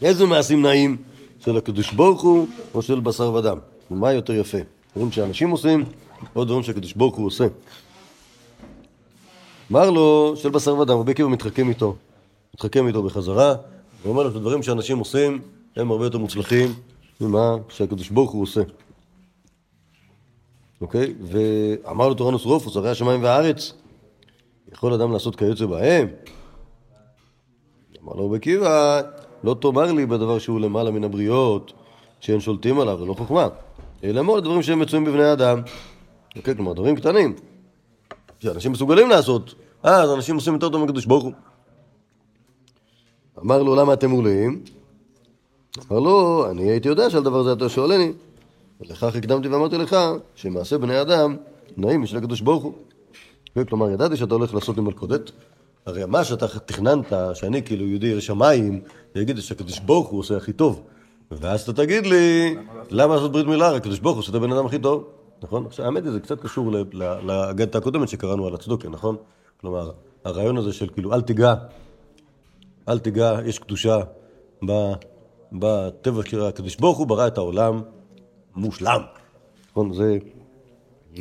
איזה 0.01 0.25
מעשים 0.25 0.61
נעים 0.61 0.97
של 1.39 1.57
הקדוש 1.57 1.93
ברוך 1.93 2.21
הוא 2.21 2.47
או 2.73 2.81
של 2.81 2.99
בשר 2.99 3.33
ודם? 3.33 3.57
ומה 3.91 4.13
יותר 4.13 4.33
יפה? 4.33 4.57
דברים 4.95 5.11
שאנשים 5.11 5.49
עושים 5.49 5.85
או 6.35 6.45
דברים 6.45 6.63
שהקדוש 6.63 6.93
ברוך 6.93 7.15
הוא 7.15 7.25
עושה? 7.25 7.47
אמר 9.71 9.89
לו, 9.89 10.33
של 10.35 10.49
בשר 10.49 10.75
ודם, 10.75 10.97
רבי 10.97 11.11
עקיבא 11.11 11.29
מתחכם 11.29 11.69
איתו, 11.69 11.95
מתחכם 12.53 12.87
איתו 12.87 13.03
בחזרה, 13.03 13.55
ואומר 14.03 14.23
לו 14.23 14.31
שדברים 14.31 14.63
שאנשים 14.63 14.97
עושים 14.97 15.41
הם 15.75 15.91
הרבה 15.91 16.05
יותר 16.05 16.17
מוצלחים 16.17 16.73
ממה 17.21 17.55
שהקדוש 17.69 18.09
ברוך 18.09 18.31
הוא 18.31 18.43
עושה. 18.43 18.61
אוקיי? 20.81 21.13
ואמר 21.23 22.07
לו 22.07 22.13
תורנוס 22.13 22.45
רופוס, 22.45 22.75
הרי 22.75 22.89
השמיים 22.89 23.23
והארץ, 23.23 23.73
יכול 24.73 24.93
אדם 24.93 25.11
לעשות 25.11 25.35
כיוצא 25.35 25.65
בהם? 25.65 26.07
אמר 28.03 28.13
לו 28.13 28.25
רבי 28.25 28.37
עקיבא, 28.37 29.01
לא 29.43 29.55
תאמר 29.61 29.91
לי 29.91 30.05
בדבר 30.05 30.39
שהוא 30.39 30.59
למעלה 30.59 30.91
מן 30.91 31.03
הבריות, 31.03 31.73
שאין 32.19 32.39
שולטים 32.39 32.79
עליו, 32.79 32.97
זה 32.99 33.05
לא 33.05 33.13
חוכמה. 33.13 33.47
אלא 34.03 34.21
מאוד 34.21 34.43
דברים 34.43 34.61
שהם 34.61 34.79
מצויים 34.79 35.05
בבני 35.05 35.33
אדם. 35.33 35.61
אוקיי? 36.35 36.55
כלומר, 36.55 36.73
דברים 36.73 36.95
קטנים. 36.95 37.35
שאנשים 38.39 38.71
מסוגלים 38.71 39.09
לעשות, 39.09 39.55
אז 39.83 40.11
אנשים 40.11 40.35
עושים 40.35 40.53
יותר 40.53 40.69
טוב 40.69 40.81
מהקדוש 40.81 41.05
ברוך 41.05 41.23
הוא. 41.23 41.33
אמר 43.39 43.63
לו, 43.63 43.75
למה 43.75 43.93
אתם 43.93 44.11
עולים? 44.11 44.63
אמר 45.91 45.99
לו, 45.99 46.45
אני 46.51 46.71
הייתי 46.71 46.87
יודע 46.87 47.09
שעל 47.09 47.23
דבר 47.23 47.43
זה 47.43 47.53
אתה 47.53 47.69
שואלני. 47.69 48.13
ולכך 48.81 49.15
הקדמתי 49.15 49.47
ואמרתי 49.47 49.77
לך, 49.77 49.95
שמעשה 50.35 50.77
בני 50.77 51.01
אדם 51.01 51.35
נעים 51.77 52.01
משל 52.01 52.17
הקדוש 52.17 52.41
ברוך 52.41 52.63
הוא. 52.63 52.73
כלומר, 53.69 53.89
ידעתי 53.89 54.17
שאתה 54.17 54.35
הולך 54.35 54.53
לעשות 54.53 54.77
לי 54.77 54.81
מלכודת, 54.81 55.31
הרי 55.85 56.05
מה 56.05 56.23
שאתה 56.23 56.47
תכננת, 56.47 57.13
שאני 57.33 57.63
כאילו 57.63 57.85
יהודי 57.85 58.07
ירא 58.07 58.19
שמיים, 58.19 58.81
ויגיד 59.15 59.39
שהקדוש 59.39 59.79
ברוך 59.79 60.07
הוא 60.07 60.19
עושה 60.19 60.37
הכי 60.37 60.53
טוב. 60.53 60.83
ואז 61.31 61.61
אתה 61.61 61.73
תגיד 61.73 62.05
לי, 62.05 62.55
למה 62.89 63.15
לעשות 63.15 63.31
ברית 63.31 63.47
מילה? 63.47 63.75
הקדוש 63.75 63.99
ברוך 63.99 64.15
הוא 64.15 64.19
עושה 64.19 64.29
את 64.29 64.35
הבן 64.35 64.51
אדם 64.51 64.65
הכי 64.65 64.79
טוב. 64.79 65.07
נכון? 65.43 65.65
עכשיו, 65.65 65.85
האמת 65.85 66.03
היא, 66.03 66.11
זה 66.11 66.19
קצת 66.19 66.41
קשור 66.41 66.71
לאגדת 67.23 67.75
הקודמת 67.75 68.09
שקראנו 68.09 68.47
על 68.47 68.53
הצדוקה, 68.53 68.89
נכון? 68.89 69.15
כלומר, 69.61 69.91
הרעיון 70.25 70.57
הזה 70.57 70.73
של 70.73 70.89
כאילו, 70.89 71.13
אל 71.13 71.21
תיגע, 71.21 71.55
אל 72.89 72.99
תיגע, 72.99 73.39
יש 73.45 73.59
קדושה 73.59 73.99
בטבע 75.51 76.21
של 76.25 76.45
הקדוש 76.45 76.75
ברוך 76.75 76.97
הוא 76.97 77.07
ברא 77.07 77.27
את 77.27 77.37
העולם 77.37 77.81
מושלם. 78.55 79.01
נכון? 79.71 79.93
זה, 79.93 80.17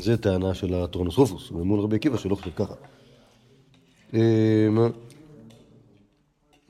זה 0.00 0.16
טענה 0.16 0.54
של 0.54 0.74
הטורנוס 0.74 1.16
רופוס, 1.16 1.50
ומול 1.50 1.80
רבי 1.80 1.96
עקיבא 1.96 2.16
שלא 2.16 2.34
חושב 2.34 2.50
ככה. 2.56 2.74
אמ, 4.14 4.78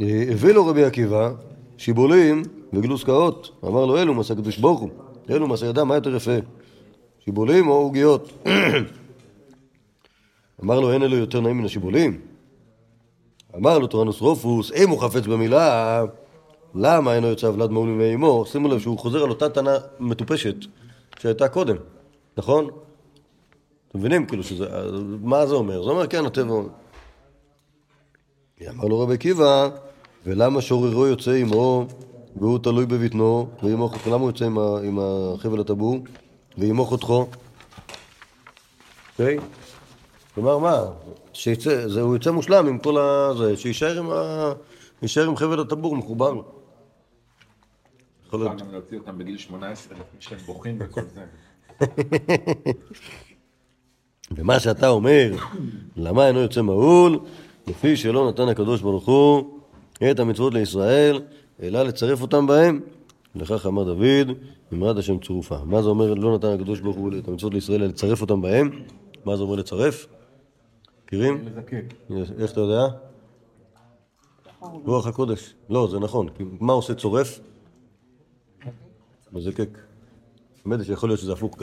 אה, 0.01 0.25
הביא 0.33 0.53
לו 0.53 0.67
רבי 0.67 0.85
עקיבא 0.85 1.33
שיבולים 1.79 2.43
וגלוסקאות, 2.73 3.51
אמר 3.65 3.87
לו 3.87 3.99
אלו 3.99 4.15
מעשה 4.15 4.35
הקדוש 4.35 4.59
ברוך 4.59 4.81
הוא, 4.81 4.91
אלו 5.31 5.47
מעשה 5.47 5.67
ידם, 5.67 5.89
מה 5.89 5.95
יותר 5.95 6.17
יפה? 6.17 6.37
שיבולים 7.25 7.69
או 7.69 7.73
עוגיות? 7.73 8.33
אמר 10.65 10.81
לו 10.81 10.93
אין 10.93 11.03
אלו 11.03 11.17
יותר 11.17 11.41
נעים 11.41 11.59
מן 11.59 11.65
השיבולים? 11.65 12.21
אמר 13.57 13.79
לו 13.79 13.87
טורנוס 13.87 14.21
רופוס, 14.21 14.73
אם 14.73 14.89
הוא 14.89 15.01
חפץ 15.01 15.27
במילה, 15.27 16.05
למה 16.75 17.15
אינו 17.15 17.27
יוצא 17.27 17.47
ולד 17.47 17.71
מעול 17.71 17.89
מימי 17.89 18.15
אמו? 18.15 18.45
שימו 18.47 18.69
לב 18.69 18.81
שהוא 18.81 18.99
חוזר 18.99 19.23
על 19.23 19.31
אותה 19.31 19.49
טענה 19.49 19.77
מטופשת 20.01 20.57
שהייתה 21.19 21.49
קודם, 21.49 21.77
נכון? 22.37 22.69
אתם 23.89 23.99
מבינים 23.99 24.27
כאילו 24.27 24.43
שזה, 24.43 24.67
מה 25.23 25.47
זה 25.47 25.55
אומר? 25.55 25.83
זה 25.83 25.91
אומר 25.91 26.07
כן, 26.07 26.27
הטבע. 26.27 26.55
אמר 28.69 28.85
לו 28.85 29.01
רבי 29.01 29.15
עקיבא, 29.15 29.69
ולמה 30.27 30.61
שוררו 30.61 31.07
יוצא 31.07 31.31
עמו 31.31 31.87
והוא 32.37 32.59
תלוי 32.59 32.87
בבטנו, 32.87 33.49
ואימו 33.63 33.89
חותכו, 33.89 34.11
למה 34.11 34.21
הוא 34.21 34.29
יוצא 34.29 34.45
עם, 34.85 34.99
החבל 34.99 35.61
הטבור, 35.61 35.99
ואימו 36.59 36.85
חותכו? 36.85 37.27
אוקיי? 39.13 39.39
כלומר 40.35 40.59
מה? 40.59 40.83
שיצא, 41.33 41.89
זה, 41.89 42.01
הוא 42.01 42.15
יוצא 42.15 42.31
מושלם 42.31 42.67
עם 42.67 42.79
כל 42.79 42.99
ה... 42.99 43.35
זה, 43.39 43.57
שיישאר 43.57 43.99
עם, 43.99 44.11
ה, 44.11 44.53
יישאר 45.03 45.27
עם 45.27 45.37
חבל 45.37 45.61
הטבור 45.61 45.97
מחובר 45.97 46.33
לו. 46.33 46.45
יכול 48.27 48.41
להיות. 48.41 48.53
אפשר 48.53 48.65
גם 48.65 48.73
להוציא 48.73 48.99
אותם 48.99 49.19
בגיל 49.19 49.39
18 49.39 49.95
לפני 49.99 50.21
שהם 50.21 50.39
בוכים 50.39 50.79
וכל 50.81 51.03
זה. 51.15 51.25
ומה 54.37 54.61
שאתה 54.61 54.89
אומר, 54.89 55.33
למה 55.97 56.29
אינו 56.29 56.41
יוצא 56.41 56.63
מהול? 56.63 57.19
לפי 57.71 57.97
שלא 57.97 58.29
נתן 58.29 58.49
הקדוש 58.49 58.81
ברוך 58.83 59.07
הוא 59.07 59.59
את 60.11 60.19
המצוות 60.21 60.55
לישראל, 60.55 61.23
אלא 61.63 61.83
לצרף 61.83 62.23
אותם 62.23 62.47
בהם. 62.47 62.81
לכך 63.35 63.67
אמר 63.67 63.85
דוד, 63.85 64.37
אמרת 64.73 64.97
השם 64.97 65.19
צרופה. 65.19 65.59
מה 65.65 65.83
זה 65.83 65.89
אומר 65.89 66.15
לא 66.15 66.35
נתן 66.35 66.49
הקדוש 66.49 66.81
ברוך 66.81 66.97
הוא 66.97 67.11
את 67.19 67.29
המצוות 67.29 67.55
לישראל, 67.55 67.81
אלא 67.83 67.91
לצרף 67.91 68.21
אותם 68.21 68.43
בהם? 68.43 68.71
מה 69.25 69.37
זה 69.37 69.43
אומר 69.43 69.55
לצרף? 69.55 70.07
מכירים? 71.05 71.45
איך 72.39 72.53
אתה 72.53 72.61
יודע? 72.61 72.83
רוח 74.61 75.07
הקודש. 75.07 75.55
לא, 75.71 75.89
זה 75.91 75.99
נכון. 75.99 76.29
מה 76.61 76.73
עושה 76.73 76.95
צורף? 76.95 77.41
מזקק. 79.33 79.69
האמת 80.65 80.79
היא 80.79 80.87
שיכול 80.87 81.09
להיות 81.09 81.21
שזה 81.21 81.33
הפוך, 81.33 81.57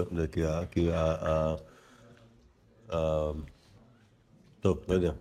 כי 0.72 0.92
ה- 0.92 1.56
טוב, 4.62 4.78
לא 4.88 4.94
יודע. 4.94 5.12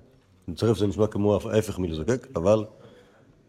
מצרף 0.49 0.79
זה 0.79 0.87
נשמע 0.87 1.07
כמו 1.07 1.39
ההפך 1.51 1.79
מלזקק, 1.79 2.27
אבל 2.37 2.65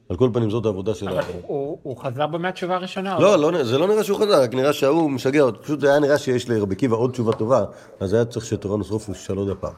על 0.09 0.17
כל 0.17 0.29
פנים 0.33 0.49
זאת 0.49 0.65
העבודה 0.65 0.95
של. 0.95 1.09
אבל 1.09 1.21
הוא 1.47 1.77
הוא 1.83 1.97
חזר 1.97 2.27
בו 2.27 2.39
מהתשובה 2.39 2.75
הראשונה. 2.75 3.19
לא, 3.19 3.35
לא, 3.51 3.63
זה 3.63 3.77
לא 3.77 3.87
נראה 3.87 4.03
שהוא 4.03 4.17
חזר, 4.19 4.41
רק 4.41 4.53
נראה 4.53 4.73
שההוא 4.73 5.11
משגע 5.11 5.41
אותו. 5.41 5.63
פשוט 5.63 5.79
זה 5.79 5.89
היה 5.89 5.99
נראה 5.99 6.17
שיש 6.17 6.49
לרבי 6.49 6.75
עקיבא 6.75 6.95
עוד 6.95 7.11
תשובה 7.11 7.33
טובה, 7.33 7.65
אז 7.99 8.13
היה 8.13 8.25
צריך 8.25 8.45
שתורנוס 8.45 8.89
רופוס 8.91 9.17
ישאל 9.17 9.37
עוד 9.37 9.49
הפעם. 9.49 9.73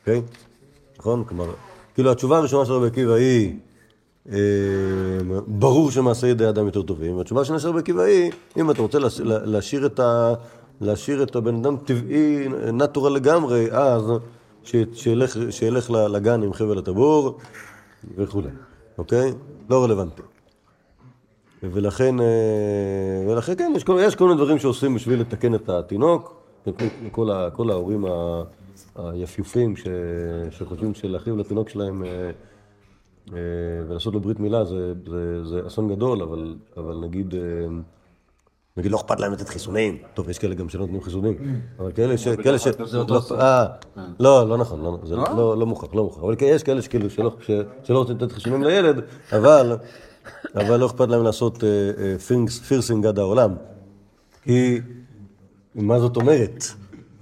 אוקיי? 0.00 0.22
נכון? 0.98 1.24
כלומר, 1.24 1.44
כאילו 1.94 2.10
התשובה 2.10 2.38
הראשונה 2.38 2.64
של 2.66 2.72
רבי 2.72 2.86
עקיבא 2.86 3.12
היא, 3.12 3.54
אה, 4.32 4.38
ברור 5.46 5.90
שמעשה 5.90 6.26
ידי 6.26 6.48
אדם 6.48 6.66
יותר 6.66 6.82
טובים, 6.82 7.16
והתשובה 7.16 7.40
השנייה 7.40 7.60
של 7.60 7.68
רבי 7.68 7.78
עקיבא 7.78 8.02
היא, 8.02 8.32
אם 8.56 8.70
אתה 8.70 8.82
רוצה 8.82 8.98
להש- 8.98 9.20
לה- 9.20 9.44
להשאיר 9.46 9.86
את 9.86 10.00
ה... 10.00 10.34
להשאיר 10.80 11.22
את 11.22 11.36
הבן 11.36 11.54
אדם 11.54 11.76
טבעי, 11.76 12.48
נטורל 12.72 13.12
לגמרי, 13.12 13.66
אז 13.72 14.02
שילך, 14.92 15.38
שילך 15.50 15.90
לגן 15.90 16.42
עם 16.42 16.52
חבל 16.52 16.78
הטבור 16.78 17.38
וכולי, 18.16 18.48
אוקיי? 18.98 19.32
לא 19.70 19.84
רלוונטי. 19.84 20.22
ולכן, 21.62 22.20
אה, 22.20 22.26
ולכן 23.28 23.54
כן, 23.54 23.72
יש 23.76 23.84
כל, 23.84 23.98
יש 24.02 24.16
כל 24.16 24.24
מיני 24.24 24.36
דברים 24.36 24.58
שעושים 24.58 24.94
בשביל 24.94 25.20
לתקן 25.20 25.54
את 25.54 25.68
התינוק, 25.68 26.42
כל, 27.12 27.30
ה, 27.30 27.50
כל 27.50 27.70
ההורים 27.70 28.04
ה, 28.04 28.42
היפיופים 28.96 29.76
ש, 29.76 29.86
שחושבים 30.50 30.94
שלהחריב 30.94 31.36
לתינוק 31.36 31.68
שלהם 31.68 32.04
אה, 32.04 32.30
אה, 33.32 33.38
ולעשות 33.88 34.14
לו 34.14 34.20
ברית 34.20 34.40
מילה 34.40 34.64
זה, 34.64 34.92
זה, 35.10 35.44
זה 35.44 35.66
אסון 35.66 35.88
גדול, 35.88 36.22
אבל, 36.22 36.56
אבל 36.76 36.96
נגיד, 36.96 37.34
נגיד 38.78 38.90
לא 38.92 38.96
אכפת 38.96 39.20
להם 39.20 39.32
לתת 39.32 39.48
חיסונים, 39.48 39.98
טוב, 40.14 40.30
יש 40.30 40.38
כאלה 40.38 40.54
גם 40.54 40.68
שלא 40.68 40.80
נותנים 40.80 41.02
חיסונים, 41.02 41.34
אבל 41.78 41.92
כאלה 41.92 42.18
ש... 42.18 42.28
כאלה 42.28 42.58
ש... 42.58 42.66
לא, 42.92 43.20
אה, 43.40 43.66
לא, 44.20 44.48
לא 44.48 44.58
נכון, 44.58 44.82
לא, 44.82 44.98
זה 45.04 45.16
לא, 45.16 45.58
לא 45.58 45.66
מוכח, 45.66 45.94
לא 45.94 46.04
מוכח, 46.04 46.22
אבל 46.22 46.34
יש 46.40 46.62
כאלה 46.62 46.82
שכאילו 46.82 47.10
שלא, 47.10 47.98
רוצים 47.98 48.16
לתת 48.16 48.32
חיסונים 48.32 48.62
לילד, 48.64 49.00
אבל, 49.32 49.76
אבל 50.54 50.76
לא 50.76 50.86
אכפת 50.86 51.08
להם 51.08 51.22
לעשות 51.22 51.64
אה, 51.64 51.68
אה, 51.98 52.48
פירסינג 52.68 53.06
עד 53.06 53.18
העולם, 53.18 53.54
כי 54.42 54.80
מה 55.74 56.00
זאת 56.00 56.16
אומרת? 56.16 56.64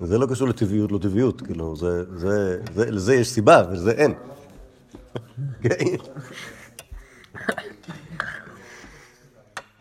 זה 0.00 0.18
לא 0.18 0.26
קשור 0.26 0.48
לטבעיות, 0.48 0.92
לא 0.92 0.98
טבעיות, 0.98 1.40
כאילו, 1.40 1.76
זה, 1.76 2.04
זה, 2.16 2.58
זה, 2.74 2.90
לזה 2.90 3.14
יש 3.14 3.28
סיבה 3.28 3.62
ולזה 3.70 3.90
אין. 3.90 4.14
אוקיי? 5.56 5.96
אה, 7.36 7.54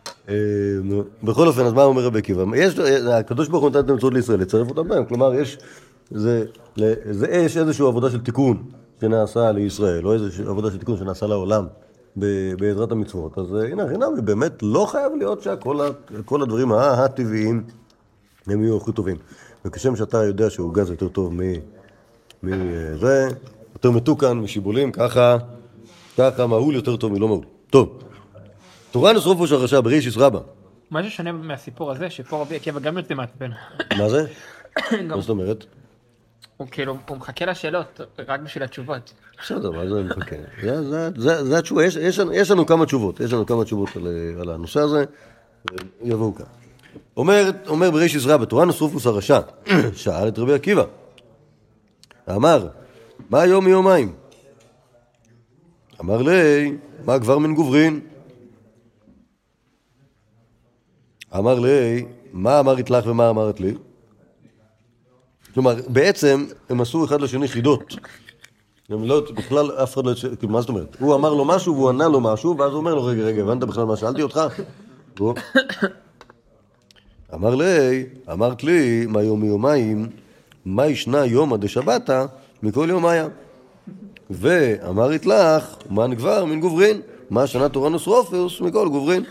נו, 0.06 0.15
בכל 1.22 1.46
אופן, 1.46 1.62
אז 1.62 1.72
מה 1.72 1.84
אומר 1.84 2.04
רבי 2.04 2.18
עקיבא? 2.18 2.44
הקדוש 3.12 3.48
ברוך 3.48 3.62
הוא 3.62 3.70
נתן 3.70 3.80
את 3.80 3.90
המצוות 3.90 4.14
לישראל, 4.14 4.40
לצרף 4.40 4.68
אותם 4.68 4.88
בהם. 4.88 5.04
כלומר, 5.04 5.34
יש, 5.34 5.58
זה, 6.10 6.44
זה, 7.10 7.26
יש 7.30 7.56
איזושהי 7.56 7.86
עבודה 7.86 8.10
של 8.10 8.20
תיקון 8.20 8.62
שנעשה 9.00 9.52
לישראל, 9.52 10.06
או 10.06 10.12
איזושהי 10.12 10.44
עבודה 10.46 10.70
של 10.70 10.78
תיקון 10.78 10.96
שנעשה 10.96 11.26
לעולם 11.26 11.66
בעזרת 12.58 12.92
המצוות. 12.92 13.38
אז 13.38 13.54
אה, 13.54 13.68
הנה, 13.68 13.88
חינם, 13.88 14.24
באמת 14.24 14.62
לא 14.62 14.86
חייב 14.90 15.12
להיות 15.18 15.42
שכל 15.42 16.42
הדברים 16.42 16.72
הטבעיים 16.72 17.64
הם 18.46 18.62
יהיו 18.62 18.76
הכי 18.76 18.92
טובים. 18.92 19.16
וכשם 19.64 19.96
שאתה 19.96 20.24
יודע 20.24 20.50
שעוגה 20.50 20.84
זה 20.84 20.92
יותר 20.92 21.08
טוב. 21.08 21.32
מזה, 22.42 23.28
יותר 23.74 23.90
מתוקן, 23.90 24.32
משיבולים, 24.32 24.92
ככה, 24.92 25.36
ככה 26.18 26.46
מהול 26.46 26.74
יותר 26.74 26.96
טוב 26.96 27.12
מלא 27.12 27.28
מהול. 27.28 27.44
טוב, 27.70 27.98
תורה 28.96 29.12
נשרופו 29.12 29.46
של 29.46 29.54
הרשע 29.54 29.80
ברישיס 29.80 30.16
רבה. 30.16 30.40
מה 30.90 31.02
ששונה 31.04 31.32
מהסיפור 31.32 31.90
הזה, 31.90 32.10
שפה 32.10 32.40
רבי 32.40 32.56
עקיבא 32.56 32.80
גם 32.80 32.98
יוצא 32.98 33.14
מעצבן. 33.14 33.50
מה 33.98 34.08
זה? 34.08 34.26
מה 35.08 35.20
זאת 35.20 35.30
אומרת? 35.30 35.64
הוא 36.56 36.68
כאילו, 36.70 36.96
הוא 37.08 37.16
מחכה 37.16 37.44
לשאלות 37.46 38.00
רק 38.28 38.40
בשביל 38.40 38.62
התשובות. 38.64 39.12
בסדר, 39.42 39.70
מה 39.70 39.86
זה 39.88 40.02
מחכה? 40.02 40.36
זה- 40.62 40.82
זה- 40.90 41.10
זה 41.16 41.44
זה 41.44 41.58
התשובה, 41.58 41.84
יש- 41.84 41.96
יש 42.32 42.50
לנו- 42.50 42.66
כמה 42.66 42.86
תשובות, 42.86 43.20
יש 43.20 43.32
לנו 43.32 43.46
כמה 43.46 43.64
תשובות 43.64 43.88
על, 43.96 44.06
על 44.40 44.50
הנושא 44.50 44.80
הזה, 44.80 45.04
יבואו 46.02 46.34
כאן. 46.34 46.46
אומר, 47.16 47.50
אומר 47.66 47.90
ברישיס 47.90 48.26
רבה, 48.26 48.46
תורה 48.46 48.64
נשרופוס 48.64 49.06
הרשע, 49.06 49.40
שאל 49.94 50.28
את 50.28 50.38
רבי 50.38 50.54
עקיבא, 50.54 50.84
אמר, 52.30 52.68
מה 53.30 53.46
יום 53.46 53.64
מיומיים? 53.64 54.14
אמר 56.00 56.22
לי, 56.22 56.72
מה 57.04 57.18
כבר 57.18 57.38
מן 57.38 57.54
גוברין? 57.54 58.00
אמר 61.38 61.58
לי, 61.60 62.06
מה 62.32 62.60
אמרת 62.60 62.90
לך 62.90 63.06
ומה 63.06 63.30
אמרת 63.30 63.60
לי? 63.60 63.74
כלומר, 65.54 65.74
בעצם 65.88 66.46
הם 66.68 66.80
עשו 66.80 67.04
אחד 67.04 67.20
לשני 67.20 67.48
חידות. 67.48 67.96
הם 68.88 69.04
לא, 69.04 69.22
בכלל 69.34 69.70
אף 69.82 69.94
אחד 69.94 70.06
לא... 70.06 70.12
כאילו, 70.38 70.52
מה 70.52 70.60
זאת 70.60 70.68
אומרת? 70.68 70.96
הוא 70.98 71.14
אמר 71.14 71.34
לו 71.34 71.44
משהו 71.44 71.74
והוא 71.74 71.88
ענה 71.88 72.08
לו 72.08 72.20
משהו, 72.20 72.58
ואז 72.58 72.70
הוא 72.70 72.78
אומר 72.78 72.94
לו, 72.94 73.04
רגע, 73.04 73.22
רגע, 73.22 73.42
הבנת 73.42 73.64
בכלל 73.64 73.84
מה 73.84 73.96
שאלתי 73.96 74.22
אותך? 74.22 74.40
אמר 77.34 77.54
לי, 77.54 78.06
אמרת 78.32 78.64
לי, 78.64 79.06
מה 79.06 79.22
יום 79.22 79.40
מיומיים, 79.40 80.06
מה 80.64 80.86
ישנה 80.86 81.26
יומא 81.26 81.56
דשבתא 81.56 82.26
מכל 82.62 82.86
יומיה. 82.90 83.26
ואמרת 84.30 85.26
לך, 85.26 85.76
מן 85.90 86.14
גבר 86.14 86.44
מן 86.44 86.60
גוברין, 86.60 87.00
מה 87.30 87.46
שנה 87.46 87.68
תורנוס 87.68 88.06
רופוס 88.06 88.60
מכל 88.60 88.88
גוברין. 88.88 89.24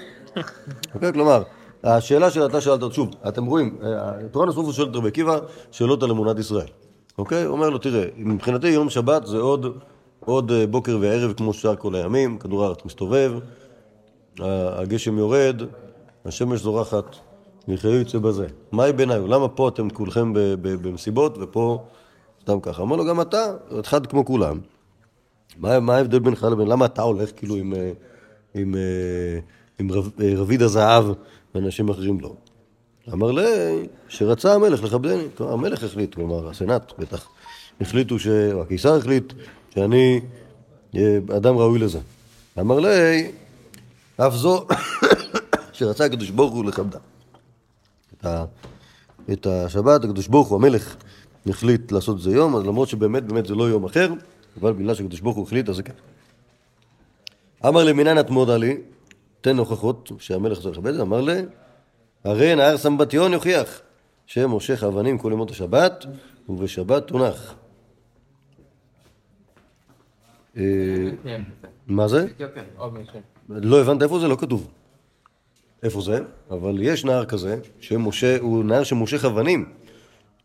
אוקיי, 0.96 1.14
כלומר, 1.14 1.44
השאלה 1.86 2.32
שאתה 2.32 2.62
שאלת, 2.62 2.94
שוב, 2.94 3.10
אתם 3.28 3.46
רואים, 3.46 3.78
אה, 3.84 4.12
תורנוס 4.32 4.56
רופוס 4.56 4.76
שואל 4.76 4.90
את 4.90 4.96
רבי 4.96 5.08
עקיבא 5.08 5.40
שאלות 5.72 6.04
על 6.04 6.12
אמונת 6.12 6.40
ישראל. 6.40 6.68
אוקיי? 7.18 7.44
הוא 7.44 7.52
אומר 7.52 7.70
לו, 7.70 7.78
תראה, 7.78 8.06
מבחינתי 8.18 8.68
יום 8.68 8.90
שבת 8.90 9.26
זה 9.26 9.38
עוד, 9.38 9.78
עוד 10.20 10.52
אה, 10.52 10.68
בוקר 10.68 10.98
וערב 11.02 11.34
כמו 11.34 11.54
שאר 11.54 11.76
כל 11.76 11.96
הימים, 11.96 12.38
כדור 12.38 12.64
הארץ 12.64 12.78
מסתובב, 12.86 13.34
הגשם 14.40 15.18
יורד, 15.18 15.62
השמש 16.26 16.62
זורחת, 16.62 17.16
וחיי 17.68 18.02
יצא 18.02 18.18
בזה. 18.18 18.48
מהי 18.72 18.94
בעיניי? 18.94 19.20
למה 19.20 19.48
פה 19.48 19.68
אתם 19.68 19.90
כולכם 19.90 20.32
במסיבות 20.62 21.38
ופה 21.42 21.84
סתם 22.42 22.60
ככה? 22.60 22.84
אמר 22.84 22.96
לו, 22.96 23.06
גם 23.06 23.22
אתה, 23.22 23.54
אחד 23.80 24.06
כמו 24.06 24.26
כולם. 24.26 24.60
מה, 25.58 25.80
מה 25.80 25.96
ההבדל 25.96 26.20
בינך 26.20 26.48
לבין, 26.52 26.68
למה 26.68 26.86
אתה 26.86 27.02
הולך 27.02 27.30
כאילו 27.36 27.56
עם, 27.56 27.74
אה, 27.74 27.92
עם, 28.56 28.76
אה, 28.76 29.40
עם 29.80 29.92
רב, 29.92 30.12
רביד 30.38 30.62
הזהב 30.62 31.06
ואנשים 31.56 31.90
אחרים 31.90 32.20
לא? 32.20 32.34
אמר 33.14 33.32
לי 33.32 33.44
שרצה 34.08 34.54
המלך 34.54 34.84
לכבדני. 34.84 35.24
המלך 35.40 35.84
החליט, 35.84 36.16
כלומר, 36.16 36.50
הסנאט 36.50 36.94
בטח, 37.00 37.28
החליטו, 37.82 38.20
ש... 38.20 38.28
או 38.28 38.62
הקיסר 38.62 38.96
החליט, 38.96 39.34
שאני 39.74 40.22
אה, 40.96 41.18
אדם 41.38 41.58
ראוי 41.58 41.80
לזה. 41.80 42.00
אמר 42.60 42.80
לי, 42.80 43.32
אף 44.18 44.34
זו 44.34 44.66
שרצה 45.74 46.06
הקדוש 46.06 46.30
ברוך 46.30 46.54
הוא 46.54 46.66
לכבדה. 46.66 47.00
את, 48.14 48.26
ה... 48.26 48.46
את 49.32 49.48
השבת, 49.48 50.04
הקדוש 50.04 50.28
ברוך 50.28 50.48
הוא, 50.48 50.58
המלך, 50.58 50.96
החליט 51.48 51.92
לעשות 51.92 52.18
את 52.18 52.22
זה 52.22 52.32
יום, 52.32 52.56
אז 52.56 52.64
למרות 52.64 52.90
שבאמת 52.90 53.24
באמת 53.24 53.46
זה 53.46 53.56
לא 53.56 53.64
יום 53.64 53.86
אחר, 53.86 54.14
אבל 54.62 54.74
בגלל 54.74 54.96
שהקדוש 54.96 55.20
ברוך 55.20 55.38
הוא 55.38 55.46
החליט, 55.46 55.70
אז 55.70 55.76
זה 55.76 55.84
כן. 55.84 55.94
אמר 57.68 57.84
לי, 57.84 57.94
מנין 57.94 58.20
את 58.20 58.30
מודה 58.30 58.58
לי? 58.58 58.78
תן 59.46 59.58
הוכחות 59.58 60.12
שהמלך 60.20 60.60
צריך 60.60 60.78
לכבד. 60.78 61.00
אמר 61.00 61.22
לי, 61.22 61.42
הרי 62.24 62.56
נהר 62.56 62.78
סמבטיון 62.78 63.34
יוכיח 63.34 63.82
שמושך 64.26 64.84
אבנים 64.84 65.18
כל 65.18 65.30
ימות 65.32 65.52
השבת, 65.52 66.06
ובשבת 66.50 67.08
תונח. 67.08 67.56
אה. 70.58 70.64
מה 71.88 72.08
זה? 72.08 72.26
לא 73.50 73.82
הבנת 73.82 74.04
איפה 74.04 74.20
זה? 74.20 74.28
לא 74.28 74.36
כתוב. 74.36 74.68
איפה 75.84 76.02
זה? 76.02 76.20
אבל 76.52 76.82
יש 76.82 77.06
נהר 77.06 77.26
כזה, 77.26 77.60
הוא 78.42 78.64
נהר 78.64 78.84
שמושך 78.84 79.26
אבנים 79.26 79.74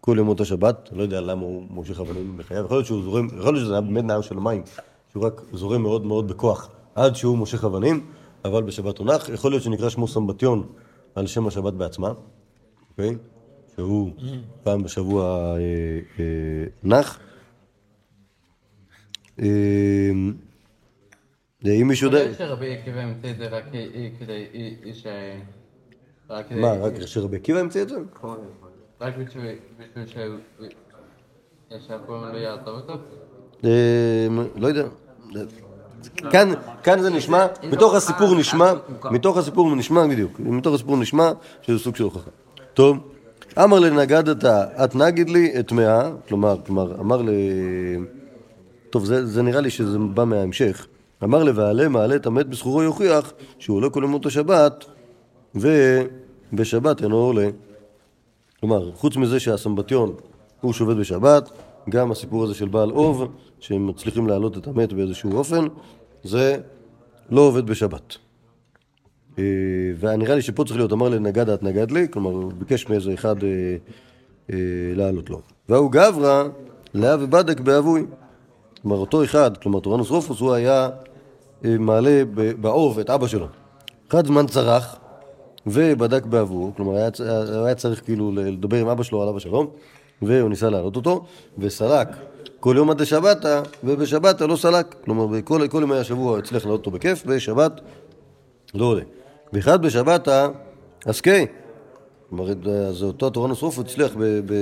כל 0.00 0.16
ימות 0.20 0.40
השבת. 0.40 0.88
לא 0.92 1.02
יודע 1.02 1.20
למה 1.20 1.42
הוא 1.42 1.66
מושך 1.70 2.00
אבנים 2.00 2.36
בחייו. 2.36 2.64
יכול 2.64 2.76
להיות 2.76 2.86
שהוא 2.86 3.02
זורם, 3.02 3.26
יכול 3.26 3.54
להיות 3.54 3.64
שזה 3.64 3.72
היה 3.72 3.80
באמת 3.80 4.04
נהר 4.04 4.20
של 4.20 4.36
מים, 4.36 4.62
שהוא 5.10 5.24
רק 5.24 5.40
זורם 5.52 5.82
מאוד 5.82 6.06
מאוד 6.06 6.28
בכוח 6.28 6.68
עד 6.94 7.16
שהוא 7.16 7.38
מושך 7.38 7.64
אבנים, 7.64 8.06
אבל 8.44 8.62
בשבת 8.62 8.98
הוא 8.98 9.06
נח. 9.06 9.28
יכול 9.28 9.50
להיות 9.50 9.62
שנקרא 9.62 9.88
שמו 9.88 10.08
סמבטיון 10.08 10.72
על 11.14 11.26
שם 11.26 11.46
השבת 11.46 11.72
בעצמה, 11.72 12.12
אוקיי? 12.90 13.16
שהוא 13.76 14.10
פעם 14.62 14.82
בשבוע 14.82 15.24
אה, 15.24 15.60
אה, 16.18 16.64
נח. 16.82 17.20
אה, 19.40 20.10
אם 21.66 21.88
מישהו 21.88 22.06
יודע... 22.06 22.24
להיות 22.24 22.38
שרבי 22.38 22.76
עקיבא 22.76 23.00
המציא 23.00 23.30
את 23.30 23.36
זה 23.38 23.48
רק 23.48 23.64
כדי 24.18 24.44
ש... 24.92 25.06
מה, 26.50 26.72
רק 26.72 27.06
שרבי 27.06 27.36
עקיבא 27.36 27.58
המציא 27.58 27.82
את 27.82 27.88
זה? 27.88 27.96
רק 29.00 29.14
בשביל. 29.16 29.56
שהפועל 31.78 32.32
לא 32.32 32.38
יעזוב 32.38 32.68
אותו? 32.68 32.92
אה, 33.64 34.28
לא 34.56 34.66
יודע. 34.66 34.88
כאן, 36.30 36.52
כאן 36.82 37.02
זה 37.02 37.10
נשמע, 37.10 37.46
מתוך 37.70 37.94
הסיפור 37.94 38.34
נשמע, 38.34 38.72
מתוך 39.10 39.36
הסיפור 39.36 39.76
נשמע, 39.76 40.06
בדיוק, 40.06 40.40
מתוך 40.40 40.74
הסיפור 40.74 40.96
נשמע 40.96 41.32
שזה 41.62 41.78
סוג 41.78 41.96
של 41.96 42.04
הוכחה. 42.04 42.30
טוב, 42.74 42.98
אמר 43.58 43.78
לנגדתה, 43.78 44.64
את 44.84 44.94
נגיד 44.94 45.30
לי 45.30 45.52
את 45.60 45.72
מאה, 45.72 46.10
כלומר, 46.28 46.56
כלומר, 46.66 47.00
אמר 47.00 47.22
ל... 47.22 47.28
טוב, 48.90 49.04
זה, 49.04 49.26
זה 49.26 49.42
נראה 49.42 49.60
לי 49.60 49.70
שזה 49.70 49.98
בא 49.98 50.24
מההמשך. 50.24 50.86
אמר 51.24 51.42
לבעלה 51.42 51.88
מעלה 51.88 52.16
את 52.16 52.26
המת 52.26 52.46
בסחורו 52.46 52.82
יוכיח 52.82 53.32
שהוא 53.58 53.76
עולה 53.76 53.90
כל 53.90 54.02
ימות 54.04 54.26
השבת, 54.26 54.84
ובשבת 55.54 57.02
אינו 57.02 57.16
עולה. 57.16 57.48
כלומר, 58.60 58.92
חוץ 58.94 59.16
מזה 59.16 59.40
שהסמבטיון 59.40 60.14
הוא 60.60 60.72
שעובד 60.72 60.96
בשבת, 60.96 61.50
גם 61.90 62.10
הסיפור 62.10 62.44
הזה 62.44 62.54
של 62.54 62.68
בעל 62.68 62.90
אוב, 62.90 63.32
שהם 63.60 63.86
מצליחים 63.86 64.26
להעלות 64.26 64.58
את 64.58 64.66
המת 64.66 64.92
באיזשהו 64.92 65.36
אופן, 65.36 65.66
זה 66.22 66.60
לא 67.30 67.40
עובד 67.40 67.66
בשבת. 67.66 68.16
אה, 69.38 69.44
ונראה 69.98 70.34
לי 70.34 70.42
שפה 70.42 70.64
צריך 70.64 70.76
להיות, 70.76 70.92
אמר 70.92 71.08
לנגד 71.08 71.48
את 71.48 71.62
נגד 71.62 71.90
לי, 71.90 72.06
כלומר, 72.10 72.30
הוא 72.30 72.52
ביקש 72.58 72.88
מאיזה 72.88 73.14
אחד 73.14 73.44
אה, 73.44 73.48
אה, 74.52 74.56
לעלות 74.94 75.30
לו. 75.30 75.40
והוא 75.68 75.92
גברא, 75.92 76.44
לאה 76.94 77.16
ובדק 77.20 77.60
באבוי. 77.60 78.06
כלומר, 78.82 78.96
אותו 78.96 79.24
אחד, 79.24 79.56
כלומר, 79.56 79.80
טורנוס 79.80 80.10
רופוס, 80.10 80.40
הוא 80.40 80.52
היה 80.52 80.88
מעלה 81.62 82.22
באוב 82.60 82.98
את 82.98 83.10
אבא 83.10 83.26
שלו. 83.26 83.46
אחד 84.08 84.26
זמן 84.26 84.46
צרח, 84.46 84.96
ובדק 85.66 86.26
באבו, 86.26 86.72
כלומר 86.76 86.96
היה, 86.96 87.10
היה 87.64 87.74
צריך 87.74 88.04
כאילו 88.04 88.32
לדבר 88.32 88.76
עם 88.76 88.88
אבא 88.88 89.02
שלו 89.02 89.22
עליו 89.22 89.36
השלום, 89.36 89.66
והוא 90.22 90.48
ניסה 90.48 90.70
להעלות 90.70 90.96
אותו, 90.96 91.24
וסלק 91.58 92.08
כל 92.60 92.74
יום 92.76 92.90
עד 92.90 93.00
לשבתא, 93.00 93.62
ובשבתא 93.84 94.44
לא 94.44 94.56
סלק, 94.56 94.94
כלומר 95.04 95.26
בכל 95.26 95.68
כל 95.68 95.80
ימי 95.82 95.96
השבוע 95.96 96.30
הוא 96.30 96.38
הצליח 96.38 96.64
להעלות 96.64 96.80
אותו 96.80 96.90
בכיף, 96.90 97.26
בשבת 97.26 97.80
לא 98.74 98.84
עולה. 98.84 99.02
ואחד 99.52 99.82
בשבתא, 99.82 100.48
עסקי, 101.04 101.46
כלומר 102.28 102.52
אז 102.88 103.02
אותו 103.02 103.26
התורנוס 103.26 103.62
רופו 103.62 103.80
הצליח 103.80 104.12
ב, 104.18 104.22
ב, 104.22 104.54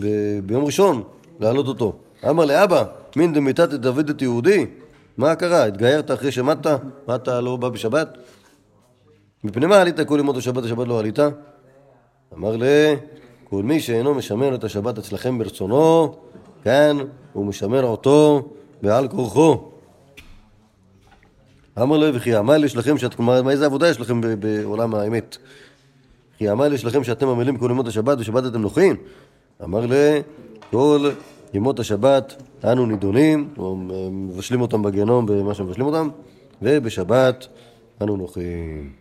ב, 0.00 0.06
ביום 0.46 0.64
ראשון 0.64 1.02
להעלות 1.40 1.66
אותו. 1.66 1.92
אמר 2.30 2.44
לאבא, 2.44 2.84
מין 3.16 3.32
דמיתת 3.32 3.68
דוד 3.68 4.10
את 4.10 4.22
יהודי? 4.22 4.66
מה 5.16 5.34
קרה? 5.34 5.64
התגיירת 5.64 6.10
אחרי 6.10 6.32
שמדת? 6.32 6.66
מה 7.06 7.14
אתה 7.14 7.40
לא 7.40 7.56
בא 7.56 7.68
בשבת? 7.68 8.18
מפני 9.44 9.66
מה 9.66 9.80
עלית 9.80 10.00
כל 10.00 10.16
ימות 10.20 10.36
השבת 10.36 10.64
השבת 10.64 10.88
לא 10.88 10.98
עלית? 10.98 11.18
אמר 12.34 12.56
לה, 12.56 12.94
כל 13.44 13.62
מי 13.62 13.80
שאינו 13.80 14.14
משמר 14.14 14.54
את 14.54 14.64
השבת 14.64 14.98
אצלכם 14.98 15.38
ברצונו, 15.38 16.14
כן, 16.64 16.96
הוא 17.32 17.46
משמר 17.46 17.84
אותו 17.84 18.48
בעל 18.82 19.08
כורחו. 19.08 19.70
אמר 21.82 21.96
לו, 21.96 22.14
וכי 22.14 22.34
עמל 22.34 22.64
יש 22.64 22.76
לכם, 22.76 22.98
שאת, 22.98 23.14
כלומר, 23.14 23.50
איזה 23.50 23.66
עבודה 23.66 23.88
יש 23.88 24.00
לכם 24.00 24.20
בעולם 24.38 24.94
האמת? 24.94 25.36
כי 26.38 26.48
עמל 26.48 26.72
יש 26.72 26.84
לכם 26.84 27.04
שאתם 27.04 27.28
עמלים 27.28 27.56
כל 27.56 27.68
ימות 27.70 27.86
השבת 27.86 28.18
ושבת 28.20 28.46
אתם 28.46 28.60
נוחים? 28.60 28.96
אמר 29.64 29.86
לה, 29.86 30.20
כל 30.70 31.10
ימות 31.54 31.80
השבת 31.80 32.42
אנו 32.64 32.86
נידונים, 32.86 33.54
או 33.58 33.76
מבשלים 34.10 34.60
אותם 34.60 34.82
בגיהנום 34.82 35.26
במה 35.26 35.54
שמבשלים 35.54 35.86
אותם, 35.86 36.08
ובשבת 36.62 37.46
אנו 38.02 38.16
נוחים. 38.16 38.92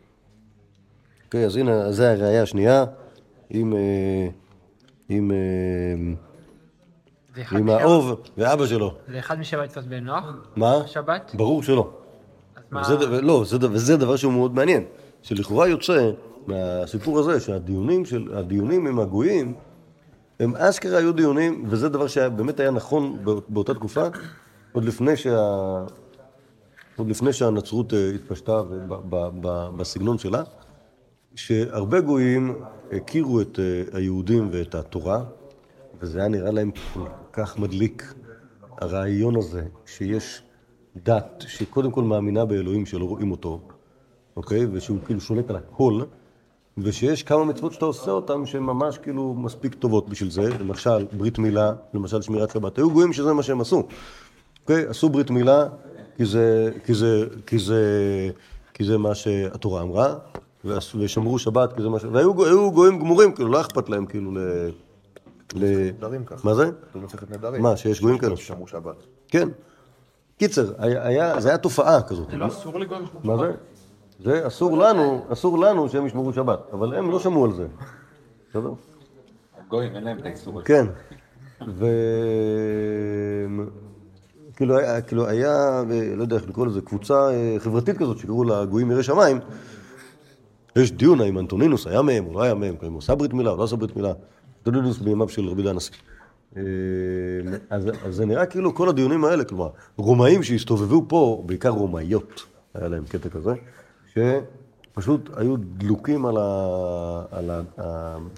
אוקיי, 1.25 1.45
אז 1.45 1.57
הנה, 1.57 1.91
זה 1.91 2.11
הראייה 2.11 2.43
השנייה 2.43 2.85
עם, 3.53 3.73
אה, 3.73 4.27
עם, 5.09 5.31
אה, 5.31 6.13
עם 7.57 7.69
האוב 7.69 8.21
ואבא 8.37 8.65
שלו. 8.67 8.93
זה 9.07 9.19
אחד 9.19 9.39
משבע 9.39 9.63
עצות 9.63 9.85
בן 9.85 10.03
נוח? 10.03 10.23
מה? 10.55 10.87
שבת? 10.87 11.31
ברור 11.35 11.63
שלא. 11.63 11.89
אז 12.55 12.63
מה... 12.71 12.81
וזה, 12.81 13.21
לא, 13.21 13.43
זה, 13.45 13.57
וזה 13.61 13.97
דבר 13.97 14.15
שהוא 14.15 14.33
מאוד 14.33 14.55
מעניין, 14.55 14.83
שלכאורה 15.21 15.67
יוצא 15.67 16.11
מהסיפור 16.47 17.19
הזה 17.19 17.39
שהדיונים 17.39 18.05
של, 18.05 18.33
הדיונים 18.37 18.87
עם 18.87 18.99
הגויים 18.99 19.53
הם 20.39 20.55
אשכרה 20.55 20.97
היו 20.97 21.13
דיונים, 21.13 21.65
וזה 21.67 21.89
דבר 21.89 22.07
שבאמת 22.07 22.59
היה 22.59 22.71
נכון 22.71 23.17
בא- 23.25 23.31
באותה 23.49 23.73
תקופה, 23.73 24.03
עוד 24.71 24.85
לפני, 24.85 25.17
שה, 25.17 25.39
עוד 26.95 27.09
לפני 27.09 27.33
שהנצרות 27.33 27.93
אה, 27.93 28.09
התפשטה 28.15 28.61
בסגנון 29.77 30.17
שלה, 30.17 30.43
שהרבה 31.35 32.01
גויים 32.01 32.55
הכירו 32.91 33.41
את 33.41 33.59
אה, 33.59 33.97
היהודים 33.97 34.49
ואת 34.51 34.75
התורה, 34.75 35.23
וזה 35.99 36.19
היה 36.19 36.27
נראה 36.27 36.51
להם 36.51 36.71
כל 36.93 37.07
כך 37.33 37.59
מדליק, 37.59 38.13
הרעיון 38.81 39.35
הזה 39.35 39.65
שיש 39.85 40.43
דת 40.95 41.43
שקודם 41.47 41.91
כל 41.91 42.03
מאמינה 42.03 42.45
באלוהים 42.45 42.85
שלא 42.85 43.05
רואים 43.05 43.31
אותו, 43.31 43.61
אוקיי? 44.35 44.67
ושהוא 44.71 44.97
כאילו 45.05 45.21
שולט 45.21 45.49
על 45.49 45.55
הכל, 45.55 46.01
ושיש 46.77 47.23
כמה 47.23 47.45
מצוות 47.45 47.73
שאתה 47.73 47.85
עושה 47.85 48.11
אותן 48.11 48.45
שהן 48.45 48.63
ממש 48.63 48.97
כאילו 48.97 49.33
מספיק 49.33 49.73
טובות 49.75 50.09
בשביל 50.09 50.29
זה, 50.29 50.49
למשל 50.59 51.05
ברית 51.17 51.39
מילה, 51.39 51.73
למשל 51.93 52.21
שמירת 52.21 52.51
שבת. 52.51 52.77
היו 52.77 52.91
גויים 52.91 53.13
שזה 53.13 53.33
מה 53.33 53.43
שהם 53.43 53.61
עשו, 53.61 53.87
אוקיי? 54.61 54.85
עשו 54.87 55.09
ברית 55.09 55.29
מילה 55.29 55.67
כי 56.17 56.25
זה, 56.25 56.71
כי 56.85 56.93
זה, 56.93 57.25
כי 57.45 57.59
זה, 57.59 57.81
כי 58.73 58.83
זה 58.83 58.97
מה 58.97 59.15
שהתורה 59.15 59.81
אמרה, 59.81 60.15
ושמרו 60.65 61.39
שבת 61.39 61.73
כי 61.73 61.81
זה 61.81 61.89
מה 61.89 61.99
ש... 61.99 62.03
והיו 62.03 62.33
גו- 62.33 62.45
היו 62.45 62.71
גויים 62.71 62.99
גמורים, 62.99 63.31
כאילו 63.31 63.49
לא 63.49 63.61
אכפת 63.61 63.89
להם 63.89 64.05
כאילו 64.05 64.31
ל... 64.31 64.37
ל... 65.55 65.89
נדרים 65.89 66.25
ככה. 66.25 66.47
מה 66.47 66.55
זה? 66.55 66.69
נדרים. 67.29 67.61
מה, 67.61 67.77
שיש 67.77 68.01
גויים 68.01 68.17
כאלה? 68.17 68.37
ששמרו 68.37 68.67
שבת. 68.67 68.95
כן. 69.27 69.49
קיצר, 70.37 70.65
זה 71.39 71.49
היה 71.49 71.57
תופעה 71.57 72.01
כזאת. 72.01 72.27
זה 72.31 72.37
לא 72.37 72.47
אסור 72.47 72.79
לגויים? 72.79 73.05
מה 73.23 73.37
זה? 73.37 73.51
זה 74.19 74.47
אסור 74.47 74.77
לנו, 74.77 75.25
אסור 75.29 75.59
לנו 75.59 75.89
שהם 75.89 76.05
ישמרו 76.05 76.33
שבת, 76.33 76.59
אבל 76.73 76.95
הם 76.95 77.11
לא 77.11 77.19
שמעו 77.19 77.45
על 77.45 77.53
זה. 77.53 77.67
בסדר? 78.49 78.71
גויים, 79.67 79.95
אין 79.95 80.03
להם 80.03 80.19
את 80.19 80.25
האיסור 80.25 80.59
הזה. 80.59 80.67
כן. 80.67 80.85
ו... 81.67 81.85
כאילו 84.55 84.77
היה, 84.77 85.01
כאילו 85.01 85.25
לא 86.15 86.21
יודע 86.21 86.35
איך 86.35 86.47
לקרוא 86.49 86.67
לזה, 86.67 86.81
קבוצה 86.81 87.29
אה, 87.29 87.55
חברתית 87.59 87.97
כזאת 87.97 88.17
שקראו 88.17 88.43
לה 88.43 88.65
גויים 88.65 88.91
יראי 88.91 89.03
שמיים. 89.03 89.39
יש 90.75 90.91
דיון 90.91 91.21
האם 91.21 91.39
אנטונינוס 91.39 91.87
היה 91.87 92.01
מהם 92.01 92.25
או 92.27 92.33
לא 92.33 92.43
היה 92.43 92.53
מהם, 92.53 92.75
אם 92.87 92.91
הוא 92.91 92.99
עשה 92.99 93.15
ברית 93.15 93.33
מילה 93.33 93.51
או 93.51 93.57
לא 93.57 93.63
עשה 93.63 93.75
ברית 93.75 93.95
מילה. 93.95 94.13
אנטונינוס 94.59 94.97
בימיו 94.97 95.29
של 95.29 95.47
רבי 95.47 95.63
דן. 95.63 95.75
אה, 96.57 96.61
אז, 97.69 97.89
אז 98.05 98.15
זה 98.15 98.25
נראה 98.25 98.45
כאילו 98.45 98.75
כל 98.75 98.89
הדיונים 98.89 99.25
האלה, 99.25 99.43
כלומר, 99.43 99.69
רומאים 99.97 100.43
שהסתובבו 100.43 101.05
פה, 101.07 101.43
בעיקר 101.45 101.69
רומאיות, 101.69 102.43
היה 102.73 102.87
להם 102.87 103.03
קטע 103.05 103.29
כזה, 103.29 103.53
שפשוט 104.13 105.29
היו 105.35 105.55
דלוקים 105.57 106.25
על, 106.25 107.51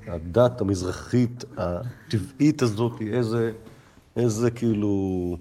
הדת 0.08 0.62
המזרחית 0.62 1.46
הטבעית 1.58 2.62
הזאת, 2.62 3.02
איזה, 3.02 3.52
איזה 4.16 4.52
כאילו... 4.52 5.38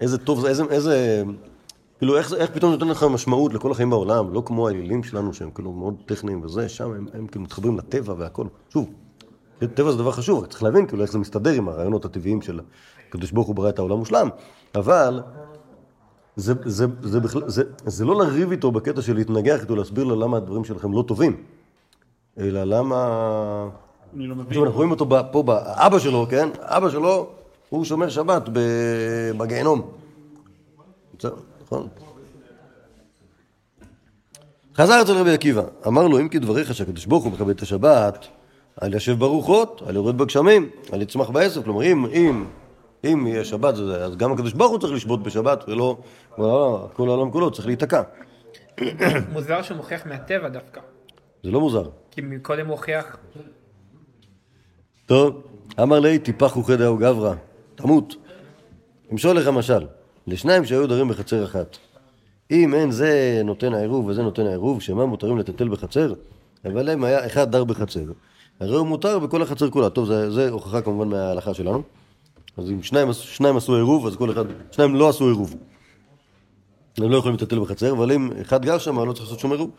איזה 0.00 0.18
טוב 0.18 0.40
זה, 0.40 0.48
איזה, 0.48 0.64
איזה, 0.70 1.24
כאילו 2.02 2.16
איך, 2.16 2.28
זה- 2.28 2.36
איך 2.36 2.50
פתאום 2.50 2.72
נותן 2.72 2.88
לך 2.88 3.02
משמעות 3.02 3.54
לכל 3.54 3.70
החיים 3.70 3.90
בעולם, 3.90 4.32
לא 4.32 4.42
כמו 4.46 4.68
האלילים 4.68 5.02
שלנו 5.02 5.34
שהם 5.34 5.50
כאילו 5.50 5.72
מאוד 5.72 5.94
טכניים 6.06 6.44
וזה, 6.44 6.68
שם 6.68 6.92
הם, 6.92 7.06
הם 7.14 7.26
כאילו 7.26 7.44
מתחברים 7.44 7.78
לטבע 7.78 8.14
והכל. 8.18 8.46
שוב, 8.68 8.90
טבע 9.74 9.90
זה 9.92 9.98
דבר 9.98 10.10
חשוב, 10.12 10.46
צריך 10.46 10.62
להבין 10.62 10.86
כאילו 10.86 11.02
איך 11.02 11.12
זה 11.12 11.18
מסתדר 11.18 11.50
עם 11.52 11.68
הרעיונות 11.68 12.04
הטבעיים 12.04 12.42
של 12.42 12.60
הקדוש 13.08 13.30
ברוך 13.30 13.46
הוא 13.46 13.54
ברא 13.56 13.68
את 13.68 13.78
העולם 13.78 13.98
מושלם, 13.98 14.28
אבל 14.74 15.20
זה, 16.36 16.54
זה, 16.64 16.86
זה, 17.02 17.20
בכלל, 17.20 17.42
זה, 17.46 17.62
זה 17.86 18.04
לא 18.04 18.16
לריב 18.24 18.50
איתו 18.50 18.70
בקטע 18.72 19.02
של 19.02 19.14
להתנגח 19.14 19.60
איתו, 19.60 19.76
להסביר 19.76 20.04
לו 20.04 20.16
למה 20.20 20.36
הדברים 20.36 20.64
שלכם 20.64 20.92
לא 20.92 21.04
טובים, 21.08 21.36
אלא 22.38 22.64
למה... 22.64 23.68
אני 24.16 24.26
לא 24.26 24.34
מבין. 24.34 24.58
אנחנו 24.62 24.76
רואים 24.76 24.90
אותו 24.90 25.04
ב- 25.04 25.22
פה, 25.32 25.42
באבא 25.42 25.98
שלו, 25.98 26.26
כן? 26.30 26.48
אבא 26.60 26.90
שלו, 26.90 27.26
הוא 27.68 27.84
שומר 27.84 28.08
שבת 28.08 28.42
בגיהנום. 29.36 29.82
נכון? 31.72 31.88
חזר 34.76 35.02
אצל 35.02 35.12
רבי 35.12 35.30
עקיבא, 35.34 35.62
אמר 35.86 36.06
לו, 36.08 36.20
אם 36.20 36.28
כדבריך 36.28 36.74
שהקדוש 36.74 37.06
ברוך 37.06 37.24
הוא 37.24 37.32
מכבד 37.32 37.50
את 37.50 37.62
השבת, 37.62 38.26
אל 38.82 38.94
ישב 38.94 39.18
ברוחות, 39.18 39.82
אל 39.88 39.94
יורד 39.94 40.18
בגשמים, 40.18 40.70
אל 40.92 41.02
יצמח 41.02 41.30
בעשב. 41.30 41.62
כלומר, 41.62 41.82
אם, 41.82 42.06
אם, 42.06 42.44
אם 43.04 43.26
יהיה 43.26 43.44
שבת, 43.44 43.76
זה- 43.76 44.04
אז 44.04 44.16
גם 44.16 44.32
הקדוש 44.32 44.52
ברוך 44.52 44.70
הוא 44.70 44.78
צריך 44.78 44.92
לשבות 44.92 45.22
בשבת, 45.22 45.64
ולא 45.68 45.96
ולא- 46.38 46.88
כל 46.92 47.08
העולם 47.08 47.30
כולו 47.30 47.50
צריך 47.50 47.66
להיתקע. 47.66 48.02
מוזר 49.32 49.62
שהוא 49.62 49.76
מוכיח 49.76 50.06
מהטבע 50.06 50.48
דווקא. 50.48 50.80
זה 51.42 51.50
לא 51.50 51.60
מוזר. 51.60 51.88
כי 52.10 52.20
מקודם 52.20 52.66
הוא 52.66 52.72
הוכיח, 52.72 53.16
טוב, 55.06 55.42
אמר 55.82 56.00
לי, 56.00 56.18
טיפח 56.18 56.56
וכדי 56.56 56.86
או 56.86 56.96
גברא, 56.96 57.34
תמות. 57.74 58.14
אמשול 59.12 59.36
לך 59.36 59.48
משל, 59.48 59.86
לשניים 60.26 60.64
שהיו 60.64 60.86
דרים 60.86 61.08
בחצר 61.08 61.44
אחת. 61.44 61.76
אם 62.50 62.74
אין 62.74 62.90
זה 62.90 63.42
נותן 63.44 63.74
העירוב 63.74 64.06
וזה 64.06 64.22
נותן 64.22 64.46
העירוב, 64.46 64.82
שמה 64.82 65.06
מותרים 65.06 65.38
לטלטל 65.38 65.68
בחצר? 65.68 66.14
אבל 66.64 66.90
אם 66.90 67.04
היה 67.04 67.26
אחד 67.26 67.52
דר 67.52 67.64
בחצר, 67.64 68.04
הרי 68.60 68.76
הוא 68.76 68.86
מותר 68.86 69.18
בכל 69.18 69.42
החצר 69.42 69.70
כולה. 69.70 69.90
טוב, 69.90 70.06
זה, 70.06 70.30
זה 70.30 70.50
הוכחה 70.50 70.80
כמובן 70.80 71.08
מההלכה 71.08 71.54
שלנו. 71.54 71.82
אז 72.56 72.70
אם 72.70 72.82
שניים, 72.82 73.12
שניים 73.12 73.56
עשו 73.56 73.74
עירוב, 73.74 74.06
אז 74.06 74.16
כל 74.16 74.30
אחד, 74.30 74.44
שניים 74.70 74.94
לא 74.94 75.08
עשו 75.08 75.26
עירוב. 75.26 75.54
הם 76.98 77.10
לא 77.10 77.16
יכולים 77.16 77.36
לטלטל 77.36 77.60
בחצר, 77.60 77.92
אבל 77.92 78.12
אם 78.12 78.30
אחד 78.40 78.64
גר 78.64 78.78
שם, 78.78 78.98
לא 78.98 79.12
צריך 79.12 79.24
לעשות 79.24 79.38
שום 79.38 79.52
עירוב. 79.52 79.70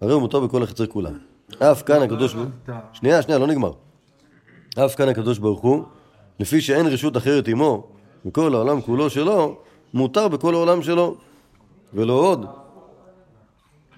הרי 0.00 0.12
הוא 0.12 0.20
מותר 0.20 0.40
בכל 0.40 0.62
החצר 0.62 0.86
כולה. 0.86 1.10
אף 1.58 1.82
כאן 1.82 2.02
הקדוש 2.02 2.34
ברוך 2.34 2.48
הוא... 2.66 2.74
שנייה, 2.92 3.22
שנייה, 3.22 3.38
לא 3.38 3.46
נגמר. 3.46 3.72
אף 4.78 4.94
כאן 4.94 5.08
הקדוש 5.08 5.38
ברוך 5.38 5.60
הוא, 5.60 5.84
לפי 6.40 6.60
שאין 6.60 6.86
רשות 6.86 7.16
אחרת 7.16 7.48
עמו, 7.48 7.86
וכל 8.26 8.54
העולם 8.54 8.80
כולו 8.80 9.10
שלו, 9.10 9.56
מותר 9.94 10.28
בכל 10.28 10.54
העולם 10.54 10.82
שלו, 10.82 11.16
ולא 11.94 12.12
עוד. 12.12 12.46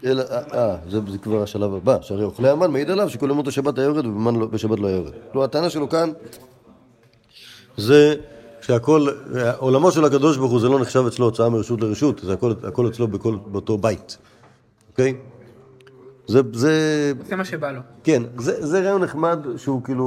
אלא, 0.05 0.23
אה, 0.31 0.43
אה, 0.55 0.77
זה, 0.91 1.01
זה 1.09 1.19
כבר 1.19 1.43
השלב 1.43 1.75
הבא, 1.75 1.99
שהרי 2.03 2.25
אוכלי 2.25 2.49
המן 2.49 2.71
מעיד 2.71 2.91
עליו 2.91 3.11
שכל 3.11 3.31
ימות 3.31 3.49
השבת 3.49 3.79
היה 3.79 3.85
יורד 3.85 4.07
ובמן 4.07 4.37
לא- 4.37 4.47
בשבת 4.47 4.79
לא 4.79 4.87
היה 4.87 4.97
יורד. 4.97 5.13
כלומר, 5.33 5.45
הטענה 5.45 5.71
שלו 5.71 5.89
כאן 5.89 6.11
זה 7.77 8.15
שהכל, 8.61 9.07
עולמו 9.59 9.93
של 9.93 10.05
הקדוש 10.05 10.37
ברוך 10.37 10.53
הוא 10.53 10.61
זה 10.61 10.69
לא 10.69 10.81
נחשב 10.81 11.05
אצלו 11.07 11.25
הוצאה 11.25 11.49
מרשות 11.49 11.81
לרשות, 11.81 12.21
זה 12.25 12.33
הכל, 12.33 12.53
הכל 12.63 12.89
אצלו 12.89 13.09
בכל, 13.09 13.37
באותו 13.47 13.79
בית, 13.79 14.19
אוקיי? 14.91 15.15
זה, 16.27 16.41
זה, 16.53 17.13
עושה 17.23 17.37
מה 17.37 17.45
שבא 17.45 17.73
לו. 17.73 17.81
כן, 18.05 18.23
זה, 18.39 18.67
זה 18.67 18.81
רעיון 18.81 19.03
נחמד 19.03 19.47
שהוא 19.57 19.83
כאילו, 19.83 20.05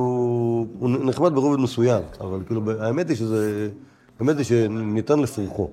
הוא 0.79 0.89
נחמד 0.89 1.33
ברובד 1.33 1.59
מסוים, 1.59 2.03
אבל 2.21 2.39
כאילו, 2.45 2.61
האמת 2.79 3.09
היא 3.09 3.17
שזה, 3.17 3.69
האמת 4.19 4.37
היא 4.37 4.45
שניתן 4.45 5.19
לפרחו, 5.19 5.69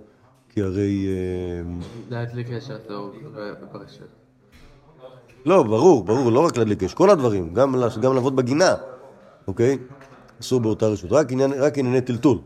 כי 0.49 0.63
הרי, 0.63 1.07
אה, 1.09 1.73
להדליק 2.11 2.47
קשר 2.53 2.77
טוב 2.87 3.15
בפרשת. 3.63 4.01
לא, 5.47 5.63
ברור, 5.63 6.05
ברור, 6.05 6.33
לא 6.33 6.41
רק 6.41 6.57
להדליק 6.57 6.83
אש, 6.83 6.95
כל 6.95 7.11
הדברים, 7.11 7.55
גם, 7.55 7.75
גם 8.01 8.15
לעבוד 8.15 8.37
בגינה, 8.37 8.75
אוקיי? 9.49 9.79
אסור 10.41 10.61
באותה 10.61 10.87
רשות, 10.87 11.13
רק, 11.13 11.33
עניין, 11.33 11.53
רק 11.53 11.79
ענייני 11.79 12.01
טלטול, 12.01 12.39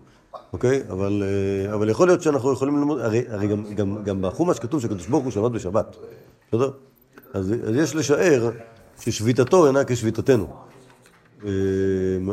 אוקיי? 0.53 0.83
אבל, 0.91 1.23
אה, 1.23 1.75
אבל 1.75 1.89
יכול 1.89 2.09
להיות 2.09 2.23
שאנחנו 2.23 2.53
יכולים 2.53 2.77
ללמוד, 2.77 3.01
הרי, 3.01 3.23
הרי 3.29 3.49
גם, 3.49 3.65
גם, 3.75 4.03
גם 4.05 4.23
בחומש 4.23 4.59
כתוב 4.59 4.81
שהקדוש 4.81 5.07
ברוך 5.07 5.25
הוא 5.25 5.33
שבת 5.33 5.51
בשבת, 5.51 5.97
בסדר? 6.49 6.71
אז, 7.35 7.55
אז 7.67 7.77
יש 7.77 7.95
לשער 7.95 8.51
ששביתתו 9.01 9.67
אינה 9.67 9.85
כשביתתנו. 9.85 10.70
אה, 11.47 11.51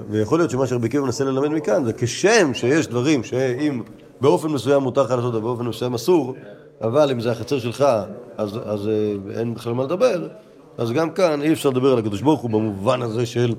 ויכול 0.09 0.39
להיות 0.39 0.51
שמה 0.51 0.67
שרבי 0.67 0.87
עקיבא 0.87 1.03
מנסה 1.03 1.23
ללמד 1.23 1.47
מכאן 1.47 1.85
זה 1.85 1.93
כשם 1.93 2.53
שיש 2.53 2.87
דברים 2.87 3.23
שאם 3.23 3.81
באופן 4.21 4.47
מסוים 4.47 4.83
מותר 4.83 5.03
לך 5.03 5.11
לעשות 5.11 5.35
ובאופן 5.35 5.65
מסוים 5.65 5.93
אסור, 5.93 6.35
אבל 6.81 7.11
אם 7.11 7.19
זה 7.19 7.31
החצר 7.31 7.59
שלך 7.59 7.85
אז, 8.37 8.59
אז 8.65 8.87
אה, 8.87 9.39
אין 9.39 9.53
בכלל 9.53 9.73
מה 9.73 9.83
לדבר, 9.83 10.27
אז 10.77 10.91
גם 10.91 11.09
כאן 11.09 11.41
אי 11.41 11.53
אפשר 11.53 11.69
לדבר 11.69 11.91
על 11.93 11.99
הקדוש 11.99 12.21
ברוך 12.21 12.41
הוא 12.41 12.49
במובן 12.49 13.01
הזה 13.01 13.25
של 13.25 13.53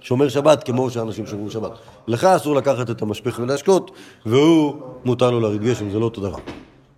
שומר 0.00 0.28
שבת 0.28 0.64
כמו 0.64 0.90
שאנשים 0.90 1.26
שומרים 1.26 1.50
שבת. 1.50 1.70
לך 2.08 2.24
אסור 2.24 2.54
לקחת 2.54 2.90
את 2.90 3.02
המשפך 3.02 3.38
ולהשקות, 3.42 3.90
והוא 4.26 4.74
מותר 5.04 5.30
לו 5.30 5.40
להוריד 5.40 5.62
גשם, 5.62 5.90
זה 5.90 5.98
לא 5.98 6.04
אותו 6.04 6.20
דבר. 6.20 6.38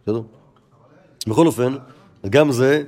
בסדר? 0.02 0.20
בכל 1.26 1.46
אופן, 1.46 1.74
גם 2.30 2.52
זה, 2.52 2.82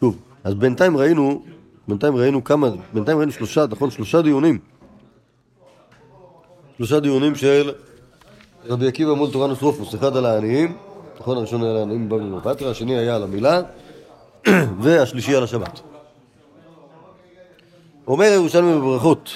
שוב, 0.00 0.16
אז 0.44 0.54
בינתיים 0.54 0.96
ראינו, 0.96 1.42
בינתיים 1.88 2.16
ראינו 2.16 2.44
כמה, 2.44 2.68
בינתיים 2.92 3.18
ראינו 3.18 3.32
שלושה, 3.32 3.64
נכון? 3.70 3.90
שלושה 3.90 4.22
דיונים. 4.22 4.58
שלושה 6.76 7.00
דיונים 7.00 7.34
של 7.34 7.72
רבי 8.66 8.88
עקיבא 8.88 9.12
מול 9.12 9.30
תורן 9.30 9.50
וסרופוס, 9.50 9.94
אחד 9.94 10.16
על 10.16 10.26
העניים, 10.26 10.76
נכון? 11.20 11.36
הראשון 11.36 11.62
היה 11.62 11.70
על 11.70 11.76
העניים 11.76 12.08
בבבלי 12.08 12.40
פטרה, 12.42 12.70
השני 12.70 12.98
היה 12.98 13.16
על 13.16 13.22
המילה, 13.22 13.60
והשלישי 14.82 15.36
על 15.36 15.42
השבת. 15.42 15.80
אומר 18.06 18.24
ירושלמי 18.24 18.74
בברכות, 18.74 19.30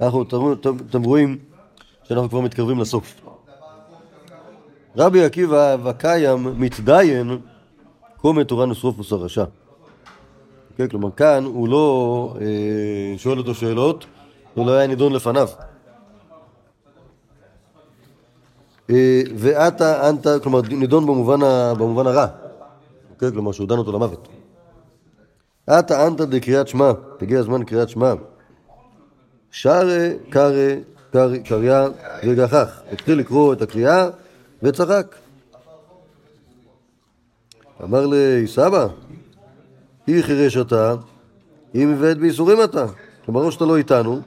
אנחנו, 0.00 0.22
אתם, 0.90 1.02
רואים 1.02 1.38
שאנחנו 2.04 2.28
כבר 2.28 2.40
מתקרבים 2.40 2.80
לסוף. 2.80 3.20
רבי 4.96 5.24
עקיבא 5.24 5.76
וקיים 5.84 6.60
מתדיין 6.60 7.38
קומא 8.20 8.42
תורן 8.42 8.70
וסרופוס 8.70 9.12
הרשע. 9.12 9.44
כן, 10.82 10.88
כלומר 10.88 11.10
כאן 11.16 11.44
הוא 11.44 11.68
לא 11.68 12.34
אה, 12.40 13.18
שואל 13.18 13.38
אותו 13.38 13.54
שאלות, 13.54 14.04
הוא 14.54 14.66
לא 14.66 14.72
היה 14.72 14.86
נידון 14.86 15.12
לפניו. 15.12 15.48
אה, 18.90 19.22
ועתה 19.36 20.08
אנטה, 20.08 20.38
כלומר 20.42 20.60
נידון 20.60 21.06
במובן, 21.06 21.42
ה, 21.42 21.74
במובן 21.74 22.06
הרע, 22.06 22.26
כן, 23.18 23.30
כלומר 23.30 23.52
שהוא 23.52 23.68
דן 23.68 23.78
אותו 23.78 23.92
למוות. 23.92 24.28
עתה 25.66 26.06
אנטה 26.06 26.24
דקריאת 26.24 26.68
שמע, 26.68 26.92
הגיע 27.22 27.40
הזמן 27.40 27.60
לקריאת 27.60 27.88
שמע. 27.88 28.12
שרה 29.50 30.08
קרא 30.30 30.50
קרא- 31.12 31.38
קריא 31.44 31.72
וגחך, 32.28 32.80
התחיל 32.92 33.18
לקרוא 33.18 33.52
את 33.52 33.62
הקריאה 33.62 34.08
וצחק. 34.62 35.14
אמר 37.82 38.06
לי, 38.06 38.46
סבא, 38.46 38.86
אי 40.08 40.22
חירש 40.22 40.56
אתה, 40.56 40.94
אי 41.74 41.84
מבעט 41.84 42.16
בייסורים 42.16 42.58
אתה. 42.64 42.86
או 43.28 43.52
שאתה 43.52 43.64
לא 43.64 43.76
איתנו, 43.76 44.20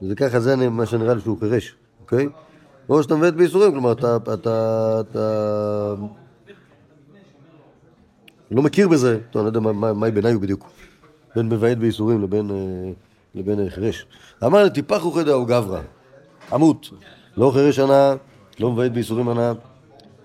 זה 0.00 0.14
ככה, 0.14 0.40
זה 0.40 0.56
מה 0.68 0.86
שנראה 0.86 1.14
לי 1.14 1.20
שהוא 1.20 1.38
חירש, 1.40 1.74
אוקיי? 2.00 2.28
או 2.88 3.02
שאתה 3.02 3.14
מבעט 3.16 3.34
בייסורים, 3.34 3.72
כלומר, 3.72 3.92
אתה, 3.92 4.16
אתה, 4.16 5.00
אתה 5.00 5.94
לא 8.50 8.62
מכיר 8.62 8.88
בזה, 8.88 9.18
טוב, 9.30 9.46
אני 9.46 9.54
לא 9.54 9.58
יודע 9.60 9.72
מה- 9.72 10.10
בעיניי 10.10 10.32
הוא 10.32 10.42
בדיוק, 10.42 10.70
בין 11.36 11.48
מבעט 11.48 11.76
בייסורים 11.78 12.22
לבין, 12.22 12.50
אה, 12.50 12.92
לבין 13.34 13.60
אה, 13.60 13.70
חירש. 13.70 14.06
אמר 14.44 14.64
לי, 14.64 14.70
טיפח 14.70 15.06
וכדא 15.06 15.32
או 15.32 15.46
גברא, 15.46 15.80
עמות, 16.52 16.90
לא 17.36 17.50
חירש 17.54 17.78
ענה, 17.78 18.14
לא 18.60 18.70
מבעט 18.72 18.90
בייסורים 18.90 19.28
ענה, 19.28 19.52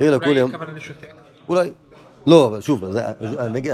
אלא 0.02 0.20
כל 0.20 0.26
לשותק. 0.76 1.14
אולי. 1.50 1.72
לא, 2.28 2.46
אבל 2.48 2.62
שוב, 2.62 2.92
זה, 2.92 3.02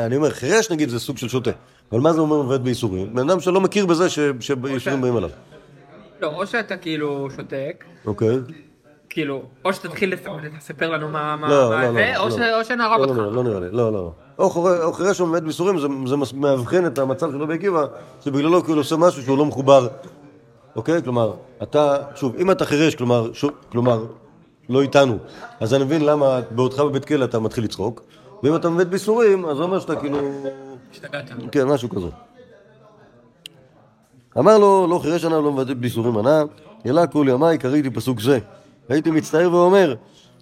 אני, 0.05 0.15
אומר, 0.15 0.29
חירש 0.29 0.71
נגיד 0.71 0.89
זה 0.89 0.99
סוג 0.99 1.17
של 1.17 1.27
שוטה. 1.29 1.51
אבל 1.91 1.99
מה 2.01 2.13
זה 2.13 2.21
אומר 2.21 2.41
מבעט 2.41 2.61
בייסורים? 2.61 3.15
בן 3.15 3.29
אדם 3.29 3.39
שלא 3.39 3.61
מכיר 3.61 3.85
בזה 3.85 4.09
שבייסורים 4.39 5.01
באים 5.01 5.15
עליו. 5.15 5.29
לא, 6.21 6.27
או 6.27 6.47
שאתה 6.47 6.77
כאילו 6.77 7.27
שותק, 7.35 7.85
אוקיי. 8.05 8.37
כאילו, 9.09 9.41
או 9.65 9.73
שתתחיל 9.73 10.13
לספר 10.57 10.89
לנו 10.89 11.09
מה 11.09 11.35
לא, 11.41 11.81
לא, 11.81 12.29
זה, 12.29 12.39
לא, 12.39 12.59
או 12.59 12.65
שנהרוג 12.65 13.09
אותך. 13.09 13.17
לא, 13.17 13.43
נראה 13.43 13.59
לי, 13.59 13.67
לא, 13.71 13.93
לא. 13.93 14.11
או 14.39 14.49
חורה- 14.49 14.83
או 14.83 14.93
חירש 14.93 15.19
עומד 15.19 15.43
בייסורים, 15.43 15.79
זה, 16.07 16.15
מאבחן 16.33 16.85
את 16.85 16.99
המצב 16.99 17.31
של 17.31 17.41
רבי 17.41 17.53
עקיבא, 17.53 17.85
שבגללו 18.25 18.63
כאילו 18.63 18.77
עושה 18.77 18.95
משהו 18.97 19.23
שהוא 19.23 19.37
לא 19.37 19.45
מחובר. 19.45 19.87
אוקיי? 20.75 21.01
כלומר, 21.03 21.33
אתה, 21.63 21.97
שוב, 22.15 22.35
אם 22.39 22.51
אתה 22.51 22.65
חירש, 22.65 22.95
כלומר, 23.71 24.05
לא 24.69 24.81
איתנו, 24.81 25.17
אז 25.59 25.73
אני 25.73 25.83
מבין 25.83 26.05
למה 26.05 26.39
בעודך 26.51 26.79
בבית 26.79 27.05
כלא 27.05 27.25
אתה 27.25 27.39
מתחיל 27.39 27.63
לצחוק, 27.63 28.01
ואם 28.43 28.55
אתה 28.55 28.67
עומד 28.67 28.89
בייסורים, 28.89 29.45
אז 29.45 29.57
זה 29.57 29.63
אומר 29.63 29.79
שאתה 29.79 29.95
כאילו... 29.95 30.17
השתגעת. 30.91 31.31
כן, 31.51 31.67
משהו 31.67 31.89
כזה. 31.89 32.07
אמר 34.37 34.57
לו, 34.57 34.87
לא 34.89 34.99
חירש 34.99 35.25
ענה, 35.25 35.39
לא 35.39 35.51
מבטא 35.51 35.73
בייסורים 35.73 36.17
ענה, 36.17 36.43
אלא 36.85 37.05
כל 37.05 37.25
ימיי 37.29 37.57
קראתי 37.57 37.89
פסוק 37.89 38.21
זה. 38.21 38.39
הייתי 38.89 39.11
מצטער 39.11 39.53
ואומר, 39.53 39.95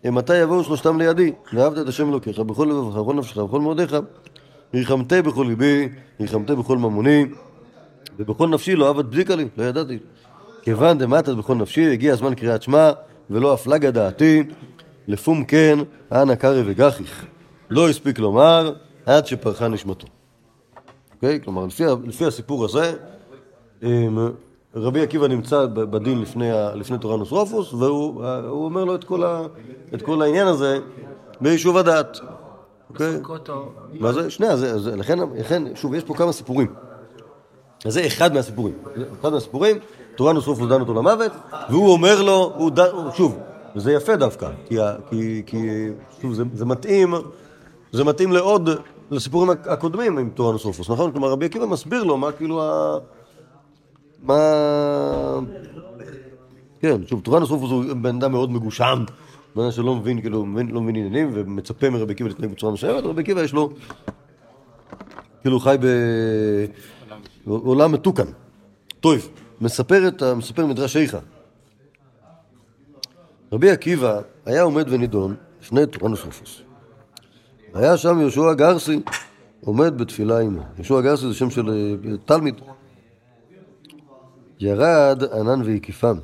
מתי 0.05 0.37
יבואו 0.37 0.63
שלושתם 0.63 0.97
לידי, 0.97 1.31
ואהבת 1.53 1.77
את 1.77 1.87
השם 1.87 2.09
אלוקיך 2.09 2.39
בכל 2.39 2.65
לבבך, 2.65 2.95
בכל 2.95 3.13
נפשך, 3.13 3.37
בכל 3.37 3.59
מאודיך, 3.59 3.95
ריחמתי 4.73 5.21
בכל 5.21 5.45
ליבי, 5.49 5.89
ריחמתי 6.19 6.55
בכל 6.55 6.77
ממוני, 6.77 7.25
ובכל 8.19 8.49
נפשי 8.49 8.75
לא 8.75 8.87
אהבת 8.87 9.05
בדיקה 9.05 9.35
לי, 9.35 9.47
לא 9.57 9.63
ידעתי. 9.63 9.99
כיוון 10.61 10.97
דמטת 10.97 11.33
בכל 11.33 11.55
נפשי, 11.55 11.91
הגיע 11.91 12.13
הזמן 12.13 12.35
קריאת 12.35 12.61
שמע, 12.61 12.91
ולא 13.29 13.53
הפלגה 13.53 13.91
דעתי, 13.91 14.43
לפום 15.07 15.45
כן, 15.45 15.79
אנא 16.11 16.35
קרא 16.35 16.61
וגחיך. 16.65 17.25
לא 17.71 17.89
הספיק 17.89 18.19
לומר, 18.19 18.73
עד 19.05 19.27
שפרחה 19.27 19.67
נשמתו. 19.67 20.07
אוקיי? 21.15 21.39
כלומר, 21.43 21.65
לפי, 21.65 21.83
לפי 22.05 22.25
הסיפור 22.25 22.65
הזה, 22.65 22.93
רבי 24.75 25.01
עקיבא 25.01 25.27
נמצא 25.27 25.65
בדין 25.65 26.21
לפני, 26.21 26.49
לפני 26.75 26.97
תורנוס 26.97 27.31
רופוס, 27.31 27.73
והוא 27.73 28.25
הוא 28.47 28.65
אומר 28.65 28.85
לו 28.85 28.95
את 28.95 29.03
כל, 29.03 29.23
ה, 29.23 29.41
את 29.93 30.01
כל 30.01 30.21
העניין 30.21 30.47
הזה 30.47 30.79
ביישוב 31.41 31.77
הדעת. 31.77 32.19
אוקיי? 32.89 33.19
מה 33.99 34.13
זה? 34.13 34.29
שנייה, 34.29 34.57
זה, 34.57 34.79
זה, 34.79 34.95
לכן, 34.95 35.19
לכן, 35.39 35.75
שוב, 35.75 35.93
יש 35.93 36.03
פה 36.03 36.13
כמה 36.13 36.31
סיפורים. 36.31 36.73
אז 37.85 37.93
זה 37.93 38.07
אחד 38.07 38.33
מהסיפורים. 38.33 38.73
אחד 39.21 39.31
מהסיפורים, 39.31 39.77
תורנוס 40.15 40.47
רופוס 40.47 40.69
דן 40.69 40.79
אותו 40.81 40.93
למוות, 40.93 41.31
והוא 41.69 41.91
אומר 41.91 42.21
לו, 42.21 42.53
הוא 42.55 42.71
דן, 42.71 42.89
שוב, 43.15 43.37
וזה 43.75 43.91
יפה 43.91 44.15
דווקא, 44.15 44.49
כי, 44.65 44.77
כי, 45.09 45.43
כי 45.45 45.87
שוב, 46.21 46.33
זה, 46.33 46.43
זה 46.53 46.65
מתאים, 46.65 47.13
זה 47.91 48.03
מתאים 48.03 48.31
לעוד, 48.31 48.69
לסיפורים 49.11 49.49
הק- 49.49 49.67
הקודמים 49.67 50.17
עם 50.17 50.29
תורנוס 50.29 50.65
רופוס, 50.65 50.89
נכון? 50.89 51.11
כלומר, 51.11 51.31
רבי 51.31 51.45
עקיבא 51.45 51.65
מסביר 51.65 52.03
לו 52.03 52.17
מה 52.17 52.31
כאילו 52.31 52.63
ה... 52.63 52.97
מה... 54.23 55.39
כן, 56.79 57.07
שוב, 57.07 57.21
תורנוס 57.21 57.49
רופוס 57.49 57.71
הוא 57.71 57.83
בן 58.01 58.15
אדם 58.15 58.31
מאוד 58.31 58.51
מגושם, 58.51 59.03
בן 59.55 59.61
אדם 59.61 59.71
שלא 59.71 59.95
מבין, 59.95 60.21
כאילו, 60.21 60.45
מבין, 60.45 60.71
לא 60.71 60.81
מבין 60.81 60.95
עניינים, 60.95 61.31
ומצפה 61.33 61.89
מרבי 61.89 62.13
עקיבא 62.13 62.29
להתנהג 62.29 62.51
בצורה 62.51 62.73
מסוימת, 62.73 63.03
רבי 63.03 63.21
עקיבא 63.21 63.41
יש 63.41 63.53
לו, 63.53 63.69
כאילו, 65.41 65.59
חי 65.59 65.75
בעולם 67.45 67.91
מתוקן. 67.91 68.27
טוב, 68.99 69.29
מספר, 69.61 70.07
את, 70.07 70.23
מספר 70.23 70.65
מדרש 70.65 70.97
איכה. 70.97 71.19
רבי 73.51 73.71
עקיבא 73.71 74.19
היה 74.45 74.61
עומד 74.61 74.85
ונידון 74.89 75.35
לפני 75.61 75.85
תורנוס 75.85 76.23
רופוס. 76.25 76.61
היה 77.73 77.97
שם 77.97 78.19
יהושע 78.19 78.53
גרסי 78.53 78.99
עומד 79.61 79.97
בתפילה 79.97 80.39
עמו. 80.39 80.61
יהושע 80.75 81.01
גרסי 81.01 81.27
זה 81.27 81.33
שם 81.33 81.49
של 81.49 81.69
אה, 81.69 82.17
תלמיד. 82.25 82.55
ירד 84.59 85.23
ענן 85.33 85.61
והקיפם. 85.61 86.17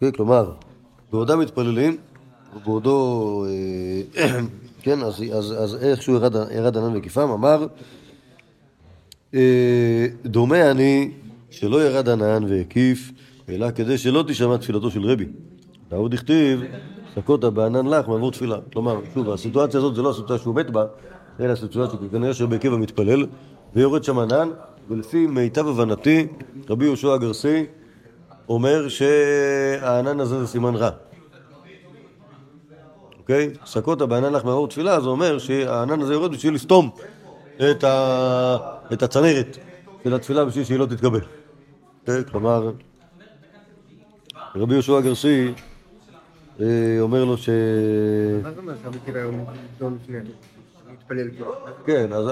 כן, 0.00 0.10
כלומר, 0.10 0.52
בעודם 1.12 1.40
מתפללים, 1.40 1.96
ובעודו, 2.56 3.46
אה, 4.16 4.30
כן, 4.82 5.02
אז, 5.02 5.22
אז, 5.32 5.54
אז 5.58 5.76
איכשהו 5.82 6.14
ירד, 6.14 6.34
ירד 6.34 6.76
ענן 6.76 6.94
והקיפם, 6.94 7.30
אמר, 7.30 7.66
אה, 9.34 10.06
דומה 10.24 10.70
אני 10.70 11.10
שלא 11.50 11.84
ירד 11.86 12.08
ענן 12.08 12.44
והקיף, 12.48 13.12
אלא 13.48 13.70
כדי 13.70 13.98
שלא 13.98 14.24
תשמע 14.28 14.56
תפילתו 14.56 14.90
של 14.90 15.02
רבי. 15.02 15.26
ועוד 15.90 16.14
הכתיב, 16.14 16.60
סקות 17.14 17.44
בענן 17.44 17.86
לך 17.86 18.08
מעבור 18.08 18.30
תפילה. 18.30 18.56
כלומר, 18.72 19.00
שוב, 19.14 19.30
הסיטואציה 19.30 19.80
הזאת 19.80 19.94
זה 19.94 20.02
לא 20.02 20.10
הסיטואציה 20.10 20.38
שהוא 20.38 20.54
מת 20.54 20.70
בה, 20.70 20.84
אלא 21.40 21.52
הסיטואציה 21.52 21.98
שכנראה 22.08 22.34
שרבי 22.34 22.56
עקיבא 22.56 22.76
מתפלל, 22.76 23.26
ויורד 23.74 24.04
שם 24.04 24.18
ענן, 24.18 24.48
ולפי 24.88 25.26
מיטב 25.26 25.68
הבנתי, 25.68 26.26
רבי 26.70 26.84
יהושע 26.84 27.12
הגרסי 27.12 27.66
אומר 28.48 28.88
שהענן 28.88 30.20
הזה 30.20 30.38
זה 30.40 30.46
סימן 30.46 30.74
רע. 30.74 30.90
אוקיי? 33.18 33.50
סקות 33.66 34.02
בענן 34.02 34.32
לך 34.32 34.44
מעבור 34.44 34.68
תפילה, 34.68 35.00
זה 35.00 35.08
אומר 35.08 35.38
שהענן 35.38 36.00
הזה 36.00 36.12
יורד 36.12 36.32
בשביל 36.32 36.54
לסתום 36.54 36.90
את, 37.70 37.84
ה... 37.84 38.56
את 38.92 39.02
הצנרת 39.02 39.58
של 40.04 40.14
התפילה 40.14 40.44
בשביל 40.44 40.64
שהיא 40.64 40.78
לא 40.78 40.86
תתקבל. 40.86 41.20
כלומר, 42.30 42.70
רבי 44.56 44.74
יהושע 44.74 44.96
הגרסי 44.96 45.52
אומר 47.00 47.24
לו 47.24 47.36
ש... 47.36 47.48
כאילו. 49.04 49.20
כן, 51.86 52.12
אז, 52.12 52.26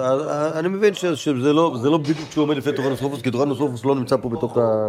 אני 0.58 0.68
מבין 0.68 0.94
שזה 0.94 1.52
לא, 1.52 1.76
לא 1.84 1.98
בדיוק 1.98 2.18
שהוא 2.30 2.44
עומד 2.44 2.56
לפני 2.56 2.72
תורנוס 2.72 3.02
רופוס, 3.02 3.22
כי 3.22 3.30
תורנוס 3.30 3.58
רופוס 3.58 3.84
לא 3.84 3.94
נמצא 3.94 4.16
פה 4.16 4.28
בתוך 4.28 4.58
ה... 4.58 4.88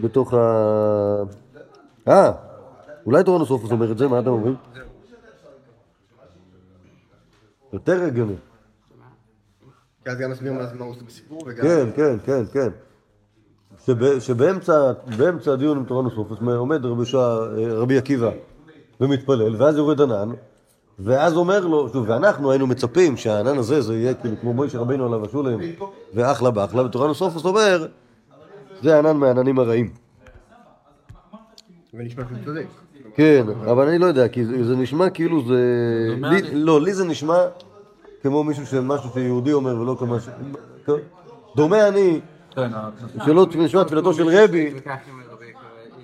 בתוך 0.00 0.34
ה... 0.34 0.38
אה, 2.08 2.32
אולי 3.06 3.24
תורנוס 3.24 3.50
רופוס 3.50 3.70
אומר 3.72 3.92
את 3.92 3.98
זה, 3.98 4.08
מה 4.08 4.18
אתם 4.18 4.28
אומרים? 4.28 4.54
יותר 7.72 8.02
הגיוני. 8.02 8.34
כי 10.04 10.10
אז 10.10 10.18
גם 10.18 10.30
מסביר 10.30 10.52
מה 10.52 10.66
זה- 10.66 10.74
בסיפור. 11.06 11.48
כן, 11.62 11.86
כן, 11.96 12.16
כן, 12.24 12.42
כן. 12.52 12.68
שב, 13.86 14.18
שבאמצע 14.18 14.92
באמצע 15.18 15.52
הדיון 15.52 15.78
עם 15.78 15.84
תורנוס 15.84 16.14
רופוס 16.14 16.38
עומד 16.56 16.84
רבי, 16.86 17.04
שע, 17.04 17.36
רבי 17.56 17.98
עקיבא 17.98 18.30
ומתפלל, 19.00 19.56
ואז 19.62 19.76
יורד 19.76 20.00
ענן, 20.00 20.30
ואז 20.98 21.36
אומר 21.36 21.66
לו, 21.66 21.88
שוב, 21.88 22.08
ואנחנו 22.08 22.50
היינו 22.50 22.66
מצפים 22.66 23.16
שהענן 23.16 23.58
הזה 23.58 23.80
זה 23.80 23.94
יהיה 23.94 24.14
כאילו 24.14 24.36
כמו 24.40 24.52
מוישה 24.52 24.78
רבינו 24.78 25.06
עליו 25.06 25.24
השולם, 25.24 25.60
ואחלה 26.14 26.50
באחלה, 26.50 26.82
ותורנוס 26.82 27.20
רופוס 27.20 27.44
אומר, 27.44 27.86
זה 28.82 28.98
ענן 28.98 29.16
מהעננים 29.16 29.58
הרעים. 29.58 29.90
ונשמע 31.94 32.22
צודק. 32.44 32.66
כן, 33.14 33.46
אבל 33.70 33.88
אני 33.88 33.98
לא 33.98 34.06
יודע, 34.06 34.28
כי 34.28 34.44
זה, 34.44 34.76
נשמע 34.76 35.10
כאילו 35.10 35.42
זה... 35.46 35.60
לא, 36.52 36.80
לי 36.80 36.94
זה 36.94 37.04
נשמע 37.04 37.38
כמו 38.22 38.44
מישהו 38.44 38.66
שמשהו 38.66 39.10
שיהודי 39.14 39.52
אומר 39.52 39.80
ולא 39.80 39.96
כמו... 39.98 40.16
דומה 41.56 41.88
אני, 41.88 42.20
כן, 42.54 42.70
שלא 43.24 43.46
נשמע 43.58 43.84
תפילתו 43.84 44.14
של 44.14 44.28
רבי, 44.28 44.74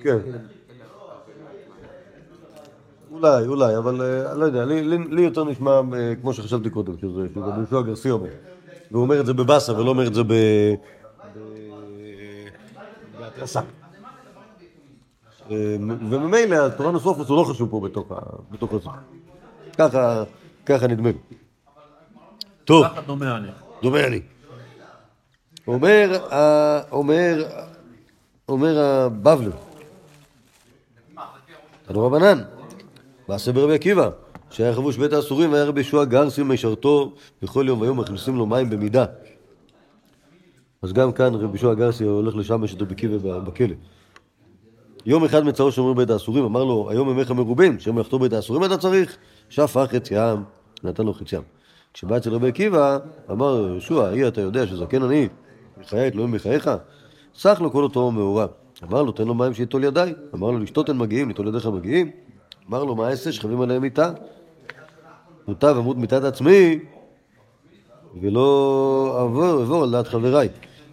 כן. 0.02 0.18
אולי, 3.10 3.46
אולי, 3.46 3.76
אבל 3.76 4.00
אה, 4.02 4.34
לא 4.34 4.44
יודע, 4.44 4.64
לי, 4.64 5.22
יותר 5.22 5.44
נשמע 5.44 5.80
אה, 5.94 6.12
כמו 6.20 6.32
שחשבתי 6.32 6.70
קודם, 6.70 6.98
שזה 6.98 7.26
שזה 7.34 7.40
יהושע 7.56 7.80
גרסי 7.80 8.10
אומר. 8.10 8.28
והוא 8.90 9.02
אומר 9.02 9.20
את 9.20 9.26
זה 9.26 9.34
בבאסה 9.34 9.72
ולא 9.72 9.90
אומר 9.90 10.06
את 10.06 10.14
זה 10.14 10.22
ב... 10.22 10.32
בהתרסה. 13.20 13.60
אה, 15.50 15.76
וממילא 16.10 16.66
התורנוס 16.66 17.04
רופוס 17.04 17.28
הוא 17.28 17.36
לא 17.36 17.44
חשוב 17.44 17.70
פה 17.70 17.80
בתוך 17.80 18.12
ה- 18.12 18.16
בתוך 18.50 18.72
זה. 18.76 18.88
ככה, 19.78 20.24
ככה 20.66 20.86
נדמה 20.86 21.08
לי. 21.08 21.18
טוב. 22.64 22.84
ככה 22.88 23.00
דומה 23.82 24.06
אני. 24.06 24.20
אומר, 25.66 26.26
אומר, 26.92 27.44
אומר 28.48 28.78
הבבלי, 28.78 29.50
תנו 31.86 32.06
רבנן, 32.06 32.42
מעשה 33.28 33.52
ברבי 33.52 33.74
עקיבא, 33.74 34.10
שהיה 34.50 34.74
חבוש 34.74 34.96
בית 34.96 35.12
האסורים 35.12 35.52
והיה 35.52 35.64
רבי 35.64 35.80
ישוע 35.80 36.04
גרסי 36.04 36.42
משרתו 36.42 37.12
בכל 37.42 37.64
יום 37.68 37.80
ויום 37.80 38.00
מכניסים 38.00 38.36
לו 38.36 38.46
מים 38.46 38.70
במידה. 38.70 39.04
אז 40.82 40.92
גם 40.92 41.12
כאן 41.12 41.34
רבי 41.34 41.56
ישוע 41.56 41.74
גרסי 41.74 42.04
הולך 42.04 42.36
לשמש 42.36 42.74
את 42.74 42.82
רבי 42.82 42.94
עקיבא 42.94 43.38
בכלא. 43.38 43.74
יום 45.06 45.24
אחד 45.24 45.44
מצאו 45.44 45.72
שומר 45.72 45.92
בית 45.92 46.10
האסורים, 46.10 46.44
אמר 46.44 46.64
לו, 46.64 46.90
היום 46.90 47.10
ימיך 47.10 47.30
מרובים, 47.30 47.80
שמלאכתו 47.80 48.18
בית 48.18 48.32
האסורים 48.32 48.64
אתה 48.64 48.76
צריך? 48.76 49.16
שפך 49.48 49.86
חצי 49.94 50.14
ים, 50.14 50.44
נתן 50.84 51.04
לו 51.04 51.14
חצי 51.14 51.36
ים. 51.36 51.42
כשבא 51.94 52.16
אצל 52.16 52.30
רבי 52.30 52.48
עקיבא, 52.48 52.98
אמר 53.30 53.66
יהושע, 53.68 54.10
אי 54.10 54.28
אתה 54.28 54.40
יודע 54.40 54.66
שזקן 54.66 55.02
אני, 55.02 55.28
מחיי 55.80 56.08
את 56.08 56.14
אלוהים 56.14 56.32
מחייך? 56.32 56.70
סך 57.34 57.60
לו 57.60 57.72
כל 57.72 57.82
אותו 57.82 58.10
מאורע. 58.10 58.46
אמר 58.82 59.02
לו, 59.02 59.12
תן 59.12 59.24
לו 59.24 59.34
מים 59.34 59.54
שייטול 59.54 59.84
ידיי. 59.84 60.14
אמר 60.34 60.50
לו, 60.50 60.58
לשתות 60.58 60.88
אין 60.88 60.98
מגיעים, 60.98 61.28
ליטול 61.28 61.48
ידיך 61.48 61.66
מגיעים. 61.66 62.10
אמר 62.68 62.84
לו, 62.84 62.94
מה 62.94 63.10
אעשה? 63.10 63.32
שכבים 63.32 63.60
עליהם 63.60 63.82
מיטה. 63.82 64.12
מוטב 65.48 65.74
אמות 65.78 65.96
מיתת 65.96 66.24
עצמי, 66.24 66.78
ולא 68.20 69.16
אעבור, 69.20 69.60
אעבור 69.60 69.82
על 69.82 69.90
דעת 69.90 70.08
חבריי. 70.08 70.48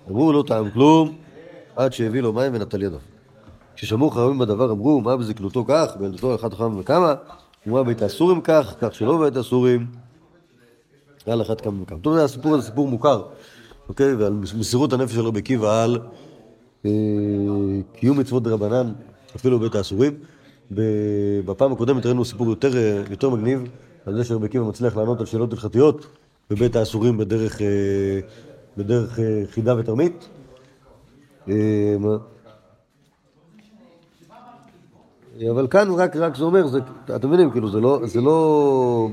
אמרו, 0.10 0.34
לא 0.34 0.44
טעם 0.48 0.72
כלום, 0.72 1.16
עד 1.76 1.94
שהביא 1.94 2.22
לו 2.22 2.34
מים 2.34 2.56
ונטל 2.56 2.84
ידיו. 2.84 3.00
כששמעו 3.76 4.10
חכמים 4.10 4.40
בדבר 4.40 4.72
אמרו, 4.72 5.02
מה 5.02 5.18
בזקנותו 5.18 5.66
כך, 5.68 5.98
בילדותו 6.00 6.36
אחד 6.36 6.54
חכם 6.54 6.80
וכמה, 6.80 7.16
ומה 7.68 7.84
בית 7.84 8.02
האסורים 8.02 8.42
כך, 8.42 8.76
כך 8.80 8.96
שלא 8.96 9.18
בית 9.18 9.36
האסורים, 9.36 9.86
על 11.28 11.42
אחת 11.42 11.62
כמה 11.62 11.82
וכמה. 11.82 12.00
טוב, 12.00 12.18
הסיפור 12.18 12.56
הזה 12.56 12.68
סיפור 12.68 12.88
מוכר, 12.88 13.24
אוקיי? 13.90 14.14
ועל 14.14 14.34
מסירות 14.34 14.94
הנפש 14.94 15.14
של 15.14 15.22
רבי 15.22 15.40
עקיבא 15.40 15.84
על 15.84 16.00
אה, 16.86 16.92
קיום 17.94 18.20
מצוות 18.20 18.44
דרבנן, 18.44 18.94
אפילו 19.36 19.60
בית 19.60 19.76
האסורים. 19.76 20.14
בפעם 21.46 21.72
הקודמת 21.72 22.06
ראינו 22.06 22.26
סיפור 22.26 22.50
יותר, 22.50 22.78
אה, 22.78 23.04
יותר 23.10 23.30
מגניב, 23.30 23.64
על 24.06 24.16
זה 24.16 24.24
שרבי 24.24 24.46
עקיבא 24.46 24.64
מצליח 24.64 24.98
לענות 24.98 25.20
על 25.20 25.26
שאלות 25.26 25.54
הלכתיות 25.54 26.08
בבית 26.50 26.76
האסורים 26.76 27.18
בדרך, 27.18 27.62
אה, 27.62 28.20
בדרך 28.78 29.20
חידה 29.52 29.76
ותרמית. 29.78 30.30
אבל 35.52 35.68
כאן 35.70 35.92
רק, 35.92 36.16
רק 36.16 36.36
זה 36.36 36.44
אומר, 36.44 36.68
זה, 36.68 36.80
אתם 37.16 37.28
מבינים, 37.28 37.52
כאילו, 37.52 37.72
זה 37.72 37.80
לא, 37.80 38.00
זה 38.04 38.22
לא... 38.22 39.10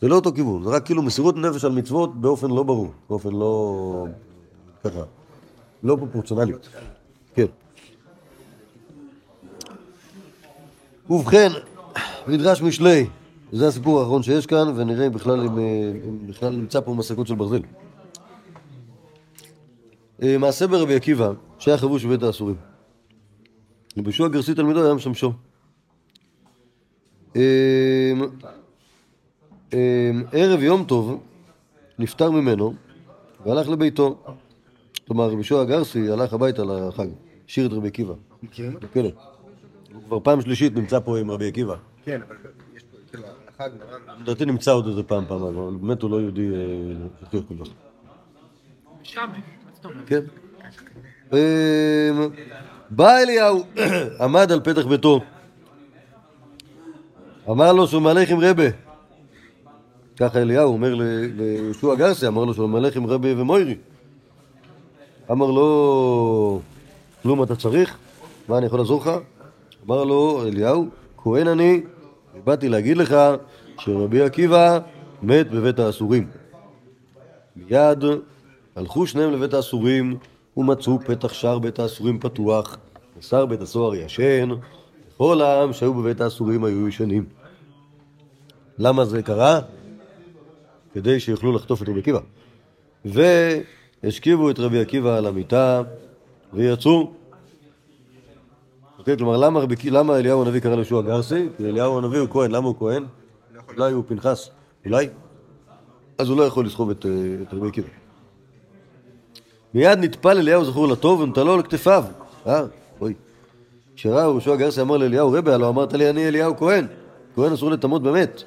זה 0.00 0.08
לא 0.08 0.14
אותו 0.14 0.32
כיוון, 0.32 0.64
זה 0.64 0.70
רק 0.70 0.86
כאילו 0.86 1.02
מסירות 1.02 1.36
נפש 1.36 1.64
על 1.64 1.72
מצוות 1.72 2.20
באופן 2.20 2.50
לא 2.50 2.62
ברור, 2.62 2.92
באופן 3.08 3.30
לא... 3.30 4.06
ככה, 4.84 5.00
לא 5.82 5.96
פרופורציונליות. 5.96 6.68
כן. 7.34 7.46
ובכן, 11.10 11.48
מדרש 12.26 12.62
משלי, 12.62 13.06
זה 13.52 13.68
הסיפור 13.68 14.00
האחרון 14.00 14.22
שיש 14.22 14.46
כאן, 14.46 14.72
ונראה 14.76 15.10
בכלל, 15.10 15.40
אם, 15.40 15.58
אה, 15.58 15.92
אם 16.08 16.26
בכלל 16.26 16.56
נמצא 16.56 16.80
פה 16.80 16.94
מסכות 16.94 17.26
של 17.26 17.34
ברזל. 17.34 17.62
אה, 20.22 20.38
מעשה 20.38 20.66
ברבי 20.66 20.94
עקיבא, 20.94 21.32
שהיה 21.58 21.78
חבוש 21.78 22.04
בבית 22.04 22.22
האסורים. 22.22 22.56
רבי 23.98 24.08
יהושע 24.08 24.28
גרסי 24.28 24.54
תלמידו 24.54 24.84
היה 24.84 24.94
משמשו. 24.94 25.32
אה, 29.74 30.10
ערב 30.32 30.62
יום 30.62 30.84
טוב 30.84 31.22
נפטר 31.98 32.30
ממנו 32.30 32.74
והלך 33.46 33.68
לביתו. 33.68 34.18
כלומר, 35.06 35.24
רבי 35.24 35.34
יהושע 35.34 35.64
גרסי 35.64 36.10
הלך 36.10 36.32
הביתה 36.32 36.62
לחג, 36.64 37.06
השאיר 37.48 37.66
את 37.66 37.72
רבי 37.72 37.88
עקיבא. 37.88 38.14
מכירים 38.42 38.74
אותו? 38.74 38.86
בכלא. 38.86 39.08
הוא 39.92 40.02
כבר 40.06 40.20
פעם 40.20 40.40
שלישית 40.40 40.76
נמצא 40.76 41.00
פה 41.00 41.18
עם 41.18 41.30
רבי 41.30 41.48
עקיבא. 41.48 41.74
כן, 42.04 42.20
אבל 42.28 42.36
יש 42.76 42.82
פה, 42.82 42.96
כאילו, 43.10 43.24
החג 43.48 43.70
נורא... 43.78 43.98
לדעתי 44.20 44.44
נמצא 44.44 44.72
עוד 44.72 44.86
איזה 44.86 45.02
פעם 45.02 45.24
פעם, 45.28 45.42
אבל 45.42 45.76
באמת 45.80 46.02
הוא 46.02 46.10
לא 46.10 46.20
יהודי 46.20 46.48
שטוח 47.28 47.42
כל 47.48 47.54
כך. 47.64 47.70
שם? 49.02 49.30
כן. 50.06 50.20
אמ, 51.32 51.38
בא 52.90 53.18
אליהו, 53.18 53.64
עמד 54.24 54.52
על 54.52 54.60
פתח 54.60 54.86
ביתו. 54.86 55.20
אמר 57.50 57.72
לו 57.72 57.86
שהוא 57.86 58.02
מהלך 58.02 58.30
עם 58.30 58.38
רבה. 58.40 58.89
ככה 60.16 60.38
אליהו 60.38 60.72
אומר 60.72 60.94
ליהושע 61.34 61.94
גרסי, 61.94 62.26
אמר 62.26 62.44
לו 62.44 62.54
שהוא 62.54 62.68
מהלך 62.68 62.96
עם 62.96 63.06
רבה 63.06 63.28
ומוירי. 63.40 63.76
אמר 65.30 65.50
לו, 65.50 66.60
כלום 67.22 67.42
אתה 67.42 67.56
צריך? 67.56 67.96
מה 68.48 68.58
אני 68.58 68.66
יכול 68.66 68.78
לעזור 68.78 69.00
לך? 69.00 69.10
אמר 69.86 70.04
לו 70.04 70.42
אליהו, 70.46 70.88
כהן 71.16 71.48
אני, 71.48 71.80
ובאתי 72.36 72.68
להגיד 72.68 72.96
לך 72.96 73.16
שרבי 73.78 74.22
עקיבא 74.22 74.78
מת 75.22 75.50
בבית 75.50 75.78
האסורים. 75.78 76.26
מיד 77.56 78.04
הלכו 78.76 79.06
שניהם 79.06 79.32
לבית 79.32 79.54
האסורים 79.54 80.16
ומצאו 80.56 81.00
פתח 81.00 81.32
שער 81.32 81.58
בית 81.58 81.78
האסורים 81.78 82.18
פתוח, 82.18 82.78
ושר 83.18 83.46
בית 83.46 83.60
הסוהר 83.60 83.94
ישן, 83.94 84.48
וכל 85.14 85.40
העם 85.42 85.72
שהיו 85.72 85.94
בבית 85.94 86.20
האסורים 86.20 86.64
היו 86.64 86.88
ישנים. 86.88 87.24
למה 88.78 89.04
זה 89.04 89.22
קרה? 89.22 89.60
כדי 90.94 91.20
שיוכלו 91.20 91.52
לחטוף 91.52 91.82
את 91.82 91.88
רבי 91.88 92.00
עקיבא. 92.00 92.20
והשכיבו 93.04 94.50
את 94.50 94.58
רבי 94.58 94.80
עקיבא 94.80 95.16
על 95.16 95.26
המיטה 95.26 95.82
ויצאו. 96.52 97.12
אוקיי, 98.98 99.16
כלומר, 99.16 99.36
למה, 99.36 99.60
רבי, 99.60 99.90
למה 99.90 100.18
אליהו 100.18 100.42
הנביא 100.42 100.60
קרא 100.60 100.76
לישוע 100.76 101.02
גרסי? 101.02 101.48
כי 101.56 101.64
אליהו 101.68 101.98
הנביא 101.98 102.18
הוא 102.18 102.28
כהן, 102.30 102.50
למה 102.50 102.66
הוא 102.66 102.76
כהן? 102.78 103.04
אולי 103.76 103.92
הוא 103.92 104.04
פנחס, 104.08 104.50
אולי? 104.86 105.08
אז 106.18 106.28
הוא 106.28 106.36
לא 106.36 106.42
יכול 106.42 106.66
לסחוב 106.66 106.90
את, 106.90 107.06
אה, 107.06 107.10
את 107.42 107.54
רבי 107.54 107.68
עקיבא. 107.68 107.88
מיד 109.74 109.98
נטפל 109.98 110.38
אליהו 110.38 110.64
זכור 110.64 110.88
לטוב 110.88 111.20
ונטלו 111.20 111.54
על 111.54 111.62
כתפיו. 111.62 112.04
אה, 112.46 112.62
אוי. 113.00 113.14
כשראה 113.96 114.22
יהושע 114.22 114.56
גרסי 114.56 114.80
אמר 114.80 114.96
לאליהו, 114.96 115.32
רבי, 115.32 115.52
הלא 115.52 115.68
אמרת 115.68 115.92
לי 115.92 116.10
אני 116.10 116.28
אליהו 116.28 116.56
כהן. 116.56 116.86
כהן 117.34 117.52
אסור 117.52 117.70
לטמות 117.70 118.02
במת. 118.02 118.42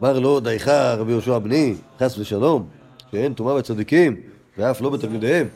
אמר 0.00 0.18
לו, 0.18 0.40
דייך 0.40 0.68
רבי 0.68 1.12
יהושע 1.12 1.38
בני, 1.38 1.74
חס 1.98 2.18
ושלום, 2.18 2.66
שאין 3.10 3.34
טומאה 3.34 3.54
בצדיקים, 3.54 4.16
ואף 4.58 4.80
לא 4.80 4.90
בתלמידיהם. 4.90 5.46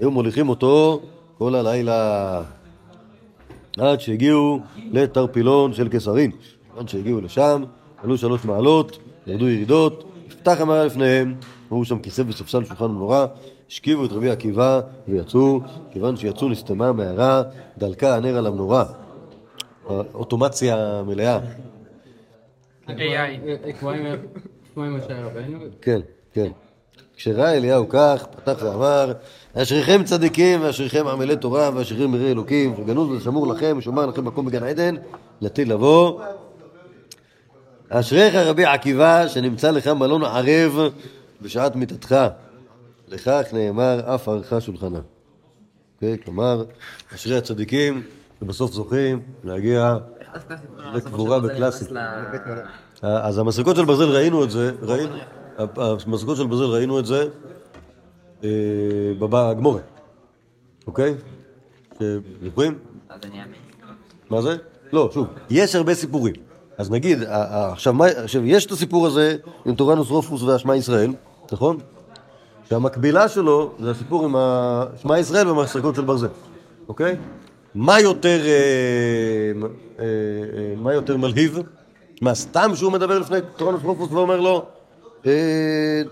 היו 0.00 0.10
מוליכים 0.10 0.48
אותו 0.48 1.02
כל 1.38 1.54
הלילה, 1.54 2.42
עד 3.78 4.00
שהגיעו 4.00 4.60
לתרפילון 4.76 5.74
של 5.74 5.88
קיסרין. 5.88 6.30
עד 6.78 6.88
שהגיעו 6.88 7.20
לשם, 7.20 7.64
עלו 8.02 8.18
שלוש 8.18 8.44
מעלות, 8.44 8.98
ירדו 9.26 9.48
ירידות, 9.48 10.04
נפתח 10.26 10.56
המערה 10.60 10.84
לפניהם, 10.84 11.34
ראו 11.70 11.84
שם 11.84 11.98
כיסא 11.98 12.22
וספסל 12.28 12.64
שולחן 12.64 12.84
ומנורה, 12.84 13.26
השכיבו 13.68 14.04
את 14.04 14.12
רבי 14.12 14.30
עקיבא 14.30 14.80
ויצאו, 15.08 15.60
כיוון 15.90 16.16
שיצאו 16.16 16.48
נסתמה 16.48 16.88
המערה, 16.88 17.42
דלקה 17.78 18.16
הנר 18.16 18.36
על 18.36 18.46
המנורה. 18.46 18.84
אוטומציה 20.14 21.02
מלאה. 21.06 21.38
כמו 23.80 23.90
עם- 24.84 24.96
משה 24.96 25.24
רבנו. 25.24 25.58
כן, 25.82 26.00
כן. 26.32 26.50
כשראה 27.16 27.54
אליהו 27.56 27.88
כך, 27.88 28.26
פתח 28.36 28.56
ואמר, 28.62 29.12
אשריכם 29.54 30.04
צדיקים 30.04 30.60
ואשריכם 30.62 31.06
עמלי 31.06 31.36
תורה 31.36 31.70
ואשריכם 31.74 32.10
מראי 32.10 32.30
אלוקים, 32.30 32.74
שגנוז 32.76 33.10
ושמור 33.10 33.46
לכם 33.46 33.76
ושומר 33.78 34.06
לכם 34.06 34.24
מקום 34.24 34.46
בגן 34.46 34.62
עדן, 34.62 34.94
לעתיד 35.40 35.68
לבוא. 35.68 36.20
אשריך 37.88 38.34
רבי 38.34 38.64
עקיבא, 38.64 39.28
שנמצא 39.28 39.70
לך 39.70 39.86
מלון 39.86 40.24
ערב 40.24 40.78
בשעת 41.42 41.76
מיתתך. 41.76 42.16
לכך 43.08 43.42
נאמר, 43.52 44.14
אף 44.14 44.28
ערכה 44.28 44.60
שולחנה. 44.60 44.98
אוקיי? 45.94 46.16
כלומר, 46.24 46.64
אשרי 47.14 47.36
הצדיקים, 47.36 48.02
שבסוף 48.40 48.72
זוכים 48.72 49.20
להגיע 49.44 49.96
לקבורה 50.94 51.40
בקלאסית. 51.40 51.88
אז 53.02 53.38
המסריקות 53.38 53.76
של 53.76 53.84
ברזל 53.84 54.04
ראינו 54.10 54.44
את 54.44 54.50
זה, 54.50 54.72
ראינו, 54.82 55.14
המסריקות 56.06 56.36
של 56.36 56.46
ברזל 56.46 56.64
ראינו 56.64 56.98
את 56.98 57.06
זה 57.06 57.28
אה, 58.44 58.48
בגמורת, 59.18 59.82
אוקיי? 60.86 61.14
זוכרים? 62.44 62.78
מה 64.30 64.42
זה? 64.42 64.56
לא, 64.92 65.10
שוב, 65.14 65.26
יש 65.50 65.74
הרבה 65.74 65.94
סיפורים. 65.94 66.34
אז 66.78 66.90
נגיד, 66.90 67.18
עכשיו, 67.28 67.94
יש 68.44 68.66
את 68.66 68.70
הסיפור 68.70 69.06
הזה 69.06 69.36
עם 69.66 69.74
תורנוס 69.74 70.10
רופוס 70.10 70.42
והשמע 70.42 70.76
ישראל, 70.76 71.12
נכון? 71.52 71.78
שהמקבילה 72.68 73.28
שלו 73.28 73.72
זה 73.80 73.90
הסיפור 73.90 74.24
עם 74.24 74.36
ה- 74.36 74.84
שמע 74.96 75.18
ישראל 75.18 75.48
והמסריקות 75.48 75.94
של 75.94 76.02
ברזל, 76.02 76.28
אוקיי? 76.88 77.16
מה 77.76 78.00
יותר, 78.00 78.40
אה, 78.46 79.52
אה, 79.98 80.04
אה, 80.04 80.74
מה 80.76 80.94
יותר 80.94 81.16
מלהיב? 81.16 81.58
מה, 82.22 82.34
סתם 82.34 82.70
שהוא 82.74 82.92
מדבר 82.92 83.18
לפני 83.18 83.38
תורנוס 83.56 83.82
רופוס 83.82 84.12
ואומר 84.12 84.40
לו, 84.40 84.66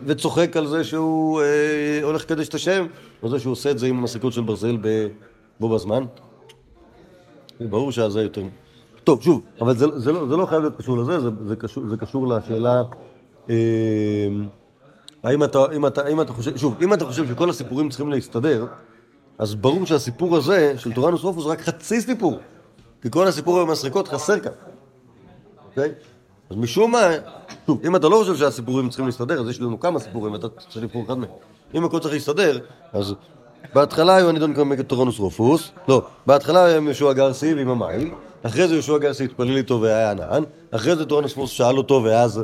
וצוחק 0.06 0.56
על 0.56 0.66
זה 0.66 0.84
שהוא 0.84 1.42
הולך 2.02 2.22
לקדש 2.22 2.48
את 2.48 2.54
השם, 2.54 2.86
או 3.22 3.28
זה 3.28 3.38
שהוא 3.38 3.52
עושה 3.52 3.70
את 3.70 3.78
זה 3.78 3.86
עם 3.86 3.98
המסריקות 3.98 4.32
של 4.32 4.40
ברזל 4.40 4.76
בו 5.60 5.68
בזמן? 5.68 6.04
ברור 7.60 7.92
שזה 7.92 8.22
יותר... 8.22 8.42
טוב, 9.04 9.22
שוב, 9.22 9.42
אבל 9.60 9.76
זה, 9.76 9.98
זה, 9.98 10.12
לא, 10.12 10.28
זה 10.28 10.36
לא 10.36 10.46
חייב 10.46 10.60
להיות 10.60 10.76
קשור 10.76 10.98
לזה, 10.98 11.20
זה, 11.20 11.28
זה, 11.46 11.56
קשור, 11.56 11.84
זה 11.88 11.96
קשור 11.96 12.28
לשאלה... 12.28 12.82
האם 15.22 15.44
אתה, 15.44 15.58
אם 15.76 15.86
אתה, 15.86 16.08
אם 16.08 16.20
אתה 16.20 16.32
חושב, 16.32 16.56
שוב, 16.56 16.74
אם 16.82 16.94
אתה 16.94 17.04
חושב 17.04 17.28
שכל 17.28 17.50
הסיפורים 17.50 17.88
צריכים 17.88 18.10
להסתדר, 18.10 18.66
אז 19.38 19.54
ברור 19.54 19.86
שהסיפור 19.86 20.36
הזה 20.36 20.74
של 20.76 20.92
תורנוס 20.92 21.22
רופוס 21.22 21.46
רק 21.46 21.60
חצי 21.60 22.00
סיפור, 22.00 22.38
כי 23.02 23.10
כל 23.10 23.26
הסיפור 23.26 23.60
עם 23.60 23.68
המסריקות 23.68 24.08
חסר 24.08 24.40
כאן, 24.40 24.52
אוקיי? 25.68 25.92
אז 26.50 26.56
משום 26.56 26.92
מה, 26.92 27.00
שוב, 27.66 27.80
אם 27.86 27.96
אתה 27.96 28.08
לא 28.08 28.16
חושב 28.16 28.36
שהסיפורים 28.36 28.88
צריכים 28.88 29.06
להסתדר, 29.06 29.40
אז 29.40 29.48
יש 29.48 29.60
לנו 29.60 29.80
כמה 29.80 29.98
סיפורים, 29.98 30.32
ואתה 30.32 30.48
צריך 30.48 30.84
לבחור 30.84 31.04
אחד 31.06 31.18
מהם. 31.18 31.30
אם 31.74 31.84
הכל 31.84 31.98
צריך 31.98 32.14
להסתדר, 32.14 32.58
אז 32.92 33.14
בהתחלה 33.74 34.16
היו 34.16 34.28
הנידון 34.28 34.54
כנגד 34.54 34.84
תורנוס 34.84 35.18
רופוס, 35.18 35.70
לא, 35.88 36.02
בהתחלה 36.26 36.64
היה 36.64 36.76
יהושע 36.76 37.12
גרסי 37.12 37.54
ועם 37.54 37.68
המים, 37.68 38.14
אחרי 38.42 38.68
זה 38.68 38.74
יהושע 38.74 38.98
גרסי 38.98 39.24
התפלל 39.24 39.56
איתו 39.56 39.80
והיה 39.80 40.10
ענן, 40.10 40.42
אחרי 40.70 40.96
זה 40.96 41.06
תורנוס 41.06 41.36
רופוס 41.36 41.50
שאל 41.50 41.78
אותו 41.78 42.02
ואז, 42.04 42.42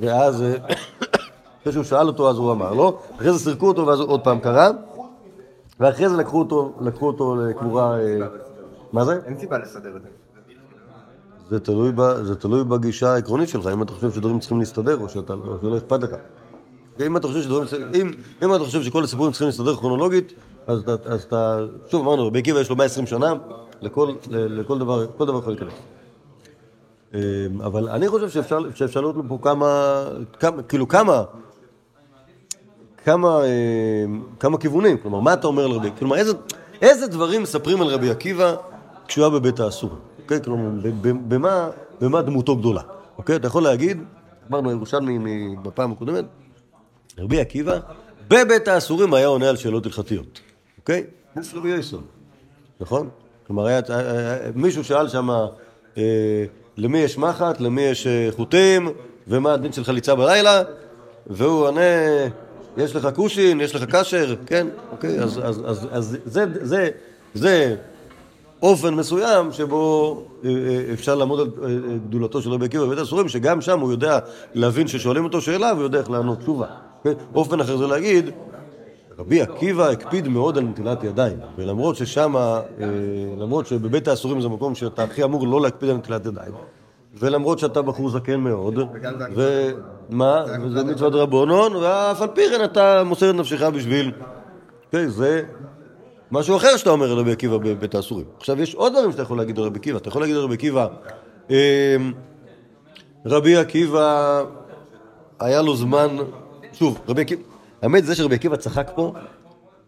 ואז 0.00 0.44
אחרי 1.62 1.72
שהוא 1.72 1.84
שאל 1.84 2.06
אותו 2.06 2.30
אז 2.30 2.36
הוא 2.36 2.52
אמר 2.52 2.74
לו, 2.74 2.98
אחרי 3.16 3.32
זה 3.32 3.38
סירקו 3.38 3.68
אותו 3.68 3.86
ואז 3.86 4.00
עוד 4.00 4.20
פעם 4.20 4.38
קרא, 4.40 4.70
ואחרי 5.80 6.08
זה 6.08 6.16
לקחו 6.16 6.38
אותו, 6.38 6.72
לקחו 6.80 7.06
אותו 7.06 7.36
לקבורה... 7.36 7.98
אה, 8.00 8.18
מה 8.92 9.04
זה? 9.04 9.20
אין 9.24 9.38
סיבה 9.38 9.58
לסדר 9.58 9.96
את 9.96 10.02
זה. 10.02 10.08
זה 11.50 11.60
תלוי, 11.60 11.92
ב, 11.94 12.02
זה 12.22 12.34
תלוי 12.34 12.64
בגישה 12.64 13.12
העקרונית 13.12 13.48
שלך, 13.48 13.66
אם 13.66 13.82
אתה 13.82 13.92
חושב 13.92 14.10
שדברים 14.10 14.38
צריכים 14.38 14.58
להסתדר 14.58 14.98
או 15.00 15.08
שאתה, 15.08 15.34
שלא 15.60 15.76
אכפת 15.76 16.02
לך. 16.02 16.10
אם 17.06 17.16
אתה 17.16 17.28
חושב 17.28 17.42
שדברים, 17.42 17.66
אם, 17.94 18.10
אם 18.42 18.54
אתה 18.54 18.64
חושב 18.64 18.82
שכל 18.82 19.04
הסיפורים 19.04 19.32
צריכים 19.32 19.46
להסתדר 19.48 19.76
כרונולוגית, 19.76 20.32
אז 20.66 20.80
אתה, 20.80 21.12
אז 21.12 21.22
אתה 21.22 21.58
שוב 21.90 22.06
אמרנו, 22.06 22.26
רבי 22.26 22.38
עקיבא 22.38 22.60
יש 22.60 22.70
לו 22.70 22.76
120 22.76 23.06
שנה, 23.06 23.34
לכל, 23.80 24.12
לכל 24.30 24.78
דבר, 24.78 25.06
כל 25.16 25.26
דבר 25.26 25.38
יכול 25.38 25.52
להיכנס. 25.52 25.72
אמ, 27.14 27.20
אבל 27.64 27.88
אני 27.88 28.08
חושב 28.08 28.28
שאפשר, 28.28 28.58
שאפשר 28.74 29.00
לראות 29.00 29.16
פה 29.28 29.38
כמה, 29.42 30.02
כמה, 30.40 30.62
כאילו 30.62 30.88
כמה, 30.88 31.24
כמה, 33.08 33.40
אמ, 33.44 34.22
כמה 34.40 34.58
כיוונים, 34.58 34.98
כלומר, 34.98 35.20
מה 35.20 35.32
אתה 35.32 35.46
אומר 35.46 35.64
על 35.64 35.70
רבי, 35.70 35.88
כלומר, 35.98 36.16
איזה, 36.16 36.32
איזה 36.82 37.06
דברים 37.06 37.42
מספרים 37.42 37.82
על 37.82 37.88
רבי 37.88 38.10
עקיבא 38.10 38.54
כשהוא 39.06 39.24
היה 39.24 39.30
בבית 39.30 39.60
האסור, 39.60 39.90
אוקיי? 40.22 40.42
כלומר, 40.44 40.90
במה, 41.28 41.70
במה 42.00 42.22
דמותו 42.22 42.56
גדולה, 42.56 42.82
אוקיי? 43.18 43.36
אתה 43.36 43.46
יכול 43.46 43.62
להגיד, 43.62 44.02
אמרנו 44.50 44.70
ירושלמי 44.70 45.56
בפעם 45.62 45.92
הקודמת, 45.92 46.24
רבי 47.18 47.40
עקיבא, 47.40 47.78
בבית 48.28 48.68
האסורים 48.68 49.14
היה 49.14 49.26
עונה 49.26 49.48
על 49.48 49.56
שאלות 49.56 49.86
הלכתיות, 49.86 50.40
אוקיי? 50.78 51.04
מוס 51.36 51.54
רבי 51.54 51.68
יסוד, 51.68 52.04
נכון? 52.80 53.08
כלומר, 53.46 53.66
היה, 53.66 53.80
היה, 53.88 54.10
היה, 54.10 54.38
מישהו 54.54 54.84
שאל 54.84 55.08
שם, 55.08 55.30
אה, 55.98 56.44
למי 56.76 56.98
יש 56.98 57.18
מחט, 57.18 57.60
למי 57.60 57.82
יש 57.82 58.06
אה, 58.06 58.28
חוטים, 58.36 58.88
ומה 59.28 59.52
הדין 59.52 59.72
של 59.72 59.84
חליצה 59.84 60.14
בלילה, 60.14 60.62
והוא 61.26 61.66
עונה, 61.66 61.80
יש 62.78 62.96
לך 62.96 63.08
כושין, 63.14 63.60
יש 63.60 63.74
לך 63.74 63.84
קשר, 63.84 64.34
כן? 64.46 64.66
אוקיי, 64.92 65.20
אז, 65.20 65.40
אז, 65.44 65.62
אז, 65.66 65.88
אז 65.92 66.16
זה, 66.24 66.44
זה, 66.62 66.90
זה 67.34 67.76
אופן 68.62 68.94
מסוים 68.94 69.52
שבו 69.52 70.22
אה, 70.44 70.50
אה, 70.50 70.92
אפשר 70.92 71.14
לעמוד 71.14 71.40
על 71.40 71.46
אה, 71.64 71.98
גדולתו 72.08 72.42
של 72.42 72.50
רבי 72.50 72.64
עקיבא 72.64 72.84
בבית 72.84 72.98
הסורים, 72.98 73.28
שגם 73.28 73.60
שם 73.60 73.80
הוא 73.80 73.90
יודע 73.90 74.18
להבין 74.54 74.88
ששואלים 74.88 75.24
אותו 75.24 75.40
שאלה 75.40 75.72
והוא 75.72 75.82
יודע 75.82 75.98
איך 75.98 76.10
לענות 76.10 76.38
תשובה. 76.40 76.66
כן? 77.04 77.12
אופן 77.34 77.60
אחר 77.60 77.76
זה 77.76 77.86
להגיד, 77.86 78.30
רבי 79.18 79.40
עקיבא 79.40 79.88
הקפיד 79.88 80.28
מאוד 80.28 80.58
על 80.58 80.64
נטילת 80.64 81.04
ידיים, 81.04 81.38
ולמרות 81.56 81.96
ששם, 81.96 82.34
למרות 83.38 83.66
שבבית 83.66 84.08
האסורים 84.08 84.40
זה 84.40 84.48
מקום 84.48 84.74
שאתה 84.74 85.02
הכי 85.02 85.24
אמור 85.24 85.46
לא 85.46 85.60
להקפיד 85.60 85.90
על 85.90 85.96
נטילת 85.96 86.26
ידיים, 86.26 86.52
ולמרות 87.20 87.58
שאתה 87.58 87.82
בחור 87.82 88.10
זקן 88.10 88.40
מאוד, 88.40 88.78
ומה, 89.34 90.44
וזה 90.62 90.84
מצוות 90.84 91.14
רבונון, 91.14 91.76
ואף 91.76 92.22
על 92.22 92.28
פי 92.28 92.42
כן 92.50 92.64
אתה 92.64 93.04
מוסר 93.04 93.30
את 93.30 93.34
נפשך 93.34 93.62
בשביל, 93.62 94.12
כן, 94.92 95.08
זה 95.08 95.42
משהו 96.30 96.56
אחר 96.56 96.76
שאתה 96.76 96.90
אומר 96.90 97.12
על 97.12 97.18
רבי 97.18 97.32
עקיבא 97.32 97.56
בבית 97.56 97.94
האסורים. 97.94 98.26
עכשיו, 98.36 98.62
יש 98.62 98.74
עוד 98.74 98.92
דברים 98.92 99.12
שאתה 99.12 99.22
יכול 99.22 99.38
להגיד 99.38 99.58
על 99.58 99.64
רבי 99.64 99.78
עקיבא. 99.78 99.98
אתה 99.98 100.08
יכול 100.08 100.22
להגיד 100.22 100.36
על 100.36 100.42
רבי 100.42 100.54
עקיבא, 100.54 100.86
אמ, 101.50 101.56
רבי 103.26 103.56
עקיבא, 103.56 104.42
היה 105.40 105.62
לו 105.62 105.76
זמן, 105.76 106.16
שוב, 106.72 107.00
רבי 107.08 107.22
עקיבא, 107.22 107.42
האמת 107.82 108.04
זה 108.04 108.14
שרבי 108.14 108.34
עקיבא 108.34 108.56
צחק 108.56 108.90
פה, 108.94 109.12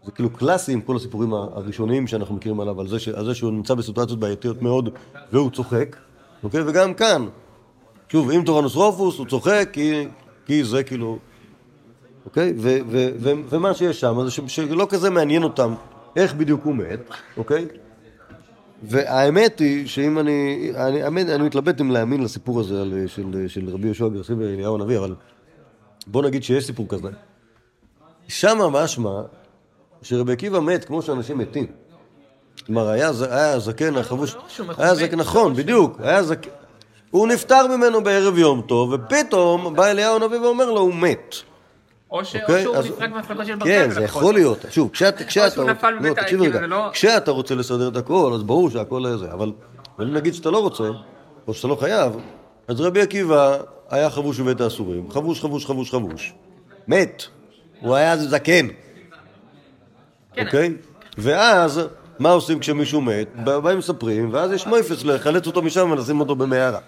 זה 0.03 0.11
כאילו 0.11 0.29
קלאסי 0.29 0.73
עם 0.73 0.81
כל 0.81 0.95
הסיפורים 0.95 1.33
הראשוניים 1.33 2.07
שאנחנו 2.07 2.35
מכירים 2.35 2.59
עליו, 2.59 2.81
על 2.81 2.87
זה, 2.87 2.99
ש, 2.99 3.07
על 3.07 3.25
זה 3.25 3.35
שהוא 3.35 3.51
נמצא 3.51 3.73
בסיטואציות 3.73 4.19
בעייתיות 4.19 4.61
מאוד 4.61 4.89
והוא 5.31 5.51
צוחק, 5.51 5.95
אוקיי? 6.43 6.61
וגם 6.67 6.93
כאן, 6.93 7.27
שוב, 8.09 8.31
אם 8.31 8.43
תורנוס 8.45 8.75
רופוס, 8.75 9.17
הוא 9.17 9.27
צוחק 9.27 9.69
כי, 9.73 10.07
כי 10.45 10.63
זה 10.63 10.83
כאילו, 10.83 11.17
אוקיי? 12.25 12.53
ו, 12.57 12.77
ו, 12.89 13.09
ו, 13.19 13.31
ומה 13.49 13.73
שיש 13.73 13.99
שם 13.99 14.19
זה 14.25 14.31
שלא 14.47 14.87
כזה 14.89 15.09
מעניין 15.09 15.43
אותם 15.43 15.73
איך 16.15 16.33
בדיוק 16.33 16.63
הוא 16.63 16.75
מת, 16.75 16.99
אוקיי? 17.37 17.65
והאמת 18.83 19.59
היא 19.59 19.87
שאם 19.87 20.19
אני, 20.19 20.71
אני, 20.75 21.03
האמת, 21.03 21.29
אני 21.29 21.43
מתלבט 21.43 21.81
אם 21.81 21.91
להאמין 21.91 22.23
לסיפור 22.23 22.59
הזה 22.59 22.81
על, 22.81 22.93
של, 23.07 23.45
של 23.47 23.69
רבי 23.69 23.85
יהושע 23.87 24.07
גרסי 24.07 24.33
ואליהו 24.33 24.75
הנביא, 24.75 24.97
אבל 24.97 25.15
בוא 26.07 26.23
נגיד 26.23 26.43
שיש 26.43 26.65
סיפור 26.65 26.87
כזה. 26.89 27.09
שמה 28.27 28.69
משמע 28.69 29.21
שרבי 30.01 30.33
עקיבא 30.33 30.59
מת 30.59 30.85
כמו 30.85 31.01
שאנשים 31.01 31.37
מתים. 31.37 31.65
כלומר, 32.73 32.89
היה, 32.89 33.11
זקן 33.59 33.97
החבוש, 33.97 34.35
היה 34.77 34.95
זקן, 34.95 35.19
נכון, 35.19 35.53
בדיוק, 35.55 35.97
היה 36.03 36.23
זקן, 36.23 36.49
הוא 37.11 37.27
נפטר 37.27 37.67
ממנו 37.67 38.03
בערב 38.03 38.37
יום 38.37 38.61
טוב, 38.61 38.91
ופתאום 38.93 39.73
בא 39.75 39.85
אליהו 39.85 40.15
הנביא 40.15 40.39
ואומר 40.39 40.71
לו, 40.71 40.79
הוא 40.81 40.93
מת. 40.93 41.35
או 42.11 42.19
או 42.19 42.21
אוקיי, 42.41 42.63
שהוא 42.63 42.77
נפרק 42.77 43.09
מהמפלגות 43.09 43.45
של 43.45 43.55
ברזל. 43.55 43.71
כן, 43.71 43.89
זה 43.91 43.99
ולקחו 44.01 44.19
יכול. 44.19 44.33
להיות. 44.33 44.65
שוב, 44.69 44.89
כשאת- 44.93 45.21
כשאתה... 45.27 45.49
שהוא 45.55 45.69
נפל 45.69 45.89
לא, 45.89 45.99
בבית 45.99 46.17
ה- 46.17 46.21
תקשיב 46.21 46.41
רגע. 46.41 46.59
זה 46.59 46.67
לא- 46.67 46.89
כשאתה 46.93 47.31
רוצה 47.31 47.55
לסדר 47.55 47.87
את 47.87 47.97
הכל, 47.97 48.31
אז 48.35 48.43
ברור 48.43 48.69
שהכל 48.69 49.17
זה, 49.17 49.31
אבל 49.31 49.51
נגיד 49.99 50.33
שאתה 50.33 50.49
לא 50.51 50.57
רוצה, 50.59 50.83
או 51.47 51.53
שאתה 51.53 51.67
לא 51.67 51.75
חייב, 51.75 52.13
אז 52.67 52.81
רבי 52.81 53.01
עקיבא 53.01 53.57
היה 53.89 54.09
חבוש 54.09 54.39
בבית 54.39 54.61
האסורים. 54.61 55.11
חבוש, 55.11 55.41
חבוש, 55.41 55.65
חבוש, 55.65 55.91
חבוש. 55.91 56.33
מת. 56.87 57.23
הוא 57.81 57.95
היה 57.95 58.17
זקן. 58.17 58.67
כן. 60.33 60.45
אוקיי? 60.45 60.73
ואז, 61.17 61.81
מה 62.21 62.31
עושים 62.31 62.59
כשמישהו 62.59 63.01
מת? 63.01 63.27
באים 63.43 63.77
מספרים, 63.77 64.29
ואז 64.33 64.51
יש 64.51 64.67
מויפס 64.67 65.03
לחלץ 65.03 65.47
אותו 65.47 65.61
משם 65.61 65.91
ולשים 65.91 66.19
אותו 66.19 66.35
במערה. 66.35 66.79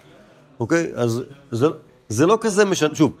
אוקיי? 0.60 0.92
אז 0.94 1.22
זה, 1.50 1.66
זה 2.08 2.26
לא 2.26 2.38
כזה 2.40 2.64
משנה, 2.64 2.94
שוב, 2.94 3.12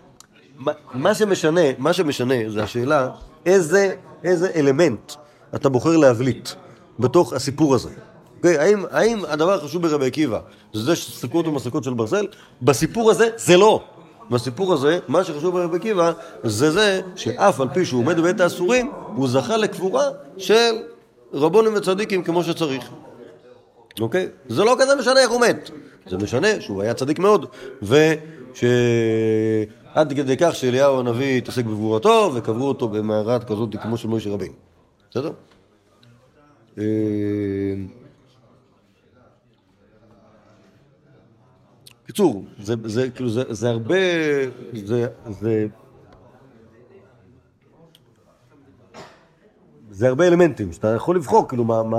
מה, 0.58 0.72
מה 0.94 1.14
שמשנה, 1.14 1.60
מה 1.78 1.92
שמשנה 1.92 2.34
זה 2.48 2.62
השאלה 2.62 3.08
איזה, 3.46 3.94
איזה 4.24 4.50
אלמנט 4.54 5.12
אתה 5.54 5.68
בוחר 5.68 5.96
להבליט 5.96 6.48
בתוך 6.98 7.32
הסיפור 7.32 7.74
הזה. 7.74 7.90
אוקיי? 8.36 8.58
האם, 8.58 8.84
האם 8.90 9.24
הדבר 9.28 9.54
החשוב 9.54 9.82
ברבי 9.82 10.06
עקיבא 10.06 10.40
זה 10.72 10.82
זה 10.82 10.96
שסיפקו 10.96 11.38
אותו 11.38 11.52
מסריקות 11.52 11.84
של 11.84 11.94
ברזל? 11.94 12.26
בסיפור 12.62 13.10
הזה 13.10 13.28
זה 13.36 13.56
לא. 13.56 13.82
בסיפור 14.30 14.72
הזה, 14.72 14.98
מה 15.08 15.24
שחשוב 15.24 15.58
ברבי 15.58 15.76
עקיבא 15.76 16.12
זה 16.44 16.70
זה 16.70 17.00
שאף 17.16 17.60
על 17.60 17.68
פי 17.74 17.84
שהוא 17.84 18.00
עומד 18.00 18.16
בבית 18.16 18.40
האסורים, 18.40 18.92
הוא 19.14 19.28
זכה 19.28 19.56
לקבורה 19.56 20.04
של 20.36 20.74
רבונים 21.34 21.74
וצדיקים 21.76 22.22
כמו 22.22 22.44
שצריך. 22.44 22.90
אוקיי? 24.00 24.28
זה 24.48 24.64
לא 24.64 24.76
כזה 24.78 24.96
משנה 24.96 25.20
איך 25.20 25.30
הוא 25.30 25.40
מת. 25.40 25.70
זה 26.06 26.16
משנה 26.16 26.60
שהוא 26.60 26.82
היה 26.82 26.94
צדיק 26.94 27.18
מאוד, 27.18 27.46
ושעד 27.82 28.02
כדי 30.16 30.36
כך 30.36 30.54
שאליהו 30.54 31.00
הנביא 31.00 31.38
התעסק 31.38 31.64
בגבורתו, 31.64 32.32
וקברו 32.34 32.68
אותו 32.68 32.88
במערת 32.88 33.44
כזאת 33.44 33.76
כמו 33.82 33.96
של 33.96 34.08
מוישה 34.08 34.30
רבין. 34.30 34.52
בסדר? 35.10 35.32
אה, 36.78 36.84
קיצור, 42.06 42.44
זה, 42.58 43.10
כאילו, 43.10 43.28
זה, 43.30 43.70
הרבה, 43.70 43.96
זה, 45.40 45.66
זה 49.94 50.08
הרבה 50.08 50.28
אלמנטים 50.28 50.72
שאתה 50.72 50.88
יכול 50.88 51.16
לבחור, 51.16 51.48
כאילו, 51.48 51.64
מה, 51.64 51.82
מה, 51.82 51.98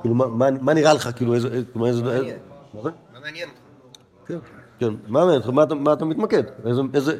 כאילו, 0.00 0.14
מה, 0.14 0.26
מה, 0.26 0.50
מה 0.60 0.74
נראה 0.74 0.94
לך, 0.94 1.10
כאילו, 1.16 1.34
איזה, 1.34 1.48
כאילו, 1.72 1.86
איזה, 1.86 2.02
מה 2.02 2.82
זה? 2.82 2.90
מה 3.14 3.20
מעניין 3.20 3.48
אותך? 3.48 3.60
כן, 4.26 4.38
כן, 4.78 4.94
מה 5.08 5.24
מעניין 5.24 5.36
אותך, 5.36 5.48
מה 5.48 5.64
מה 5.74 5.92
אתה 5.92 6.04
מתמקד? 6.04 6.42
איזה, 6.66 6.82
איזה, 6.94 7.16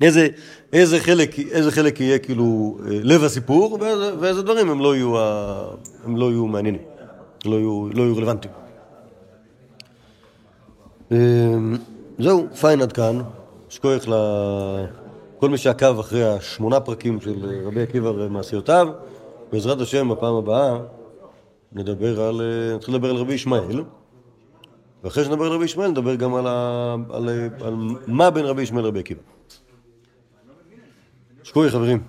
איזה, 0.00 0.28
איזה 0.72 1.00
חלק, 1.00 1.38
איזה 1.38 1.70
חלק 1.70 2.00
יהיה 2.00 2.18
כאילו 2.18 2.78
אה, 2.80 2.90
לב 3.02 3.24
הסיפור, 3.24 3.78
ואיזה, 3.80 4.18
ואיזה 4.20 4.42
דברים 4.42 4.70
הם 4.70 4.80
לא 4.80 4.96
יהיו, 4.96 5.18
הם 6.04 6.16
לא 6.16 6.30
יהיו 6.30 6.46
מעניינים, 6.46 6.82
לא 7.44 7.56
יהיו, 7.56 7.88
לא 7.94 8.02
יהיו 8.02 8.16
רלוונטיים. 8.16 8.54
אה, 11.12 11.18
זהו, 12.18 12.46
פיין 12.60 12.82
עד 12.82 12.92
כאן. 12.92 13.22
שכוח 13.68 14.06
לכל 15.36 15.48
מי 15.48 15.58
שעקב 15.58 15.98
אחרי 15.98 16.24
השמונה 16.24 16.80
פרקים 16.80 17.20
של 17.20 17.62
רבי 17.66 17.82
עקיבא 17.82 18.08
ומעשיותיו. 18.08 18.88
בעזרת 19.52 19.80
השם, 19.80 20.08
בפעם 20.08 20.34
הבאה 20.34 20.78
נדבר 21.72 22.20
על, 22.20 22.40
נתחיל 22.74 22.94
לדבר 22.94 23.10
על 23.10 23.16
רבי 23.16 23.34
ישמעאל. 23.34 23.84
ואחרי 25.04 25.24
שנדבר 25.24 25.44
על 25.44 25.52
רבי 25.52 25.64
ישמעאל, 25.64 25.90
נדבר 25.90 26.14
גם 26.14 26.34
על, 26.34 26.46
ה, 26.46 26.94
על, 27.10 27.28
על 27.60 27.74
מה 28.06 28.30
בין 28.30 28.44
רבי 28.44 28.62
ישמעאל 28.62 28.84
לרבי 28.84 29.00
עקיבא. 29.00 29.20
שקוי 31.42 31.70
חברים. 31.70 32.02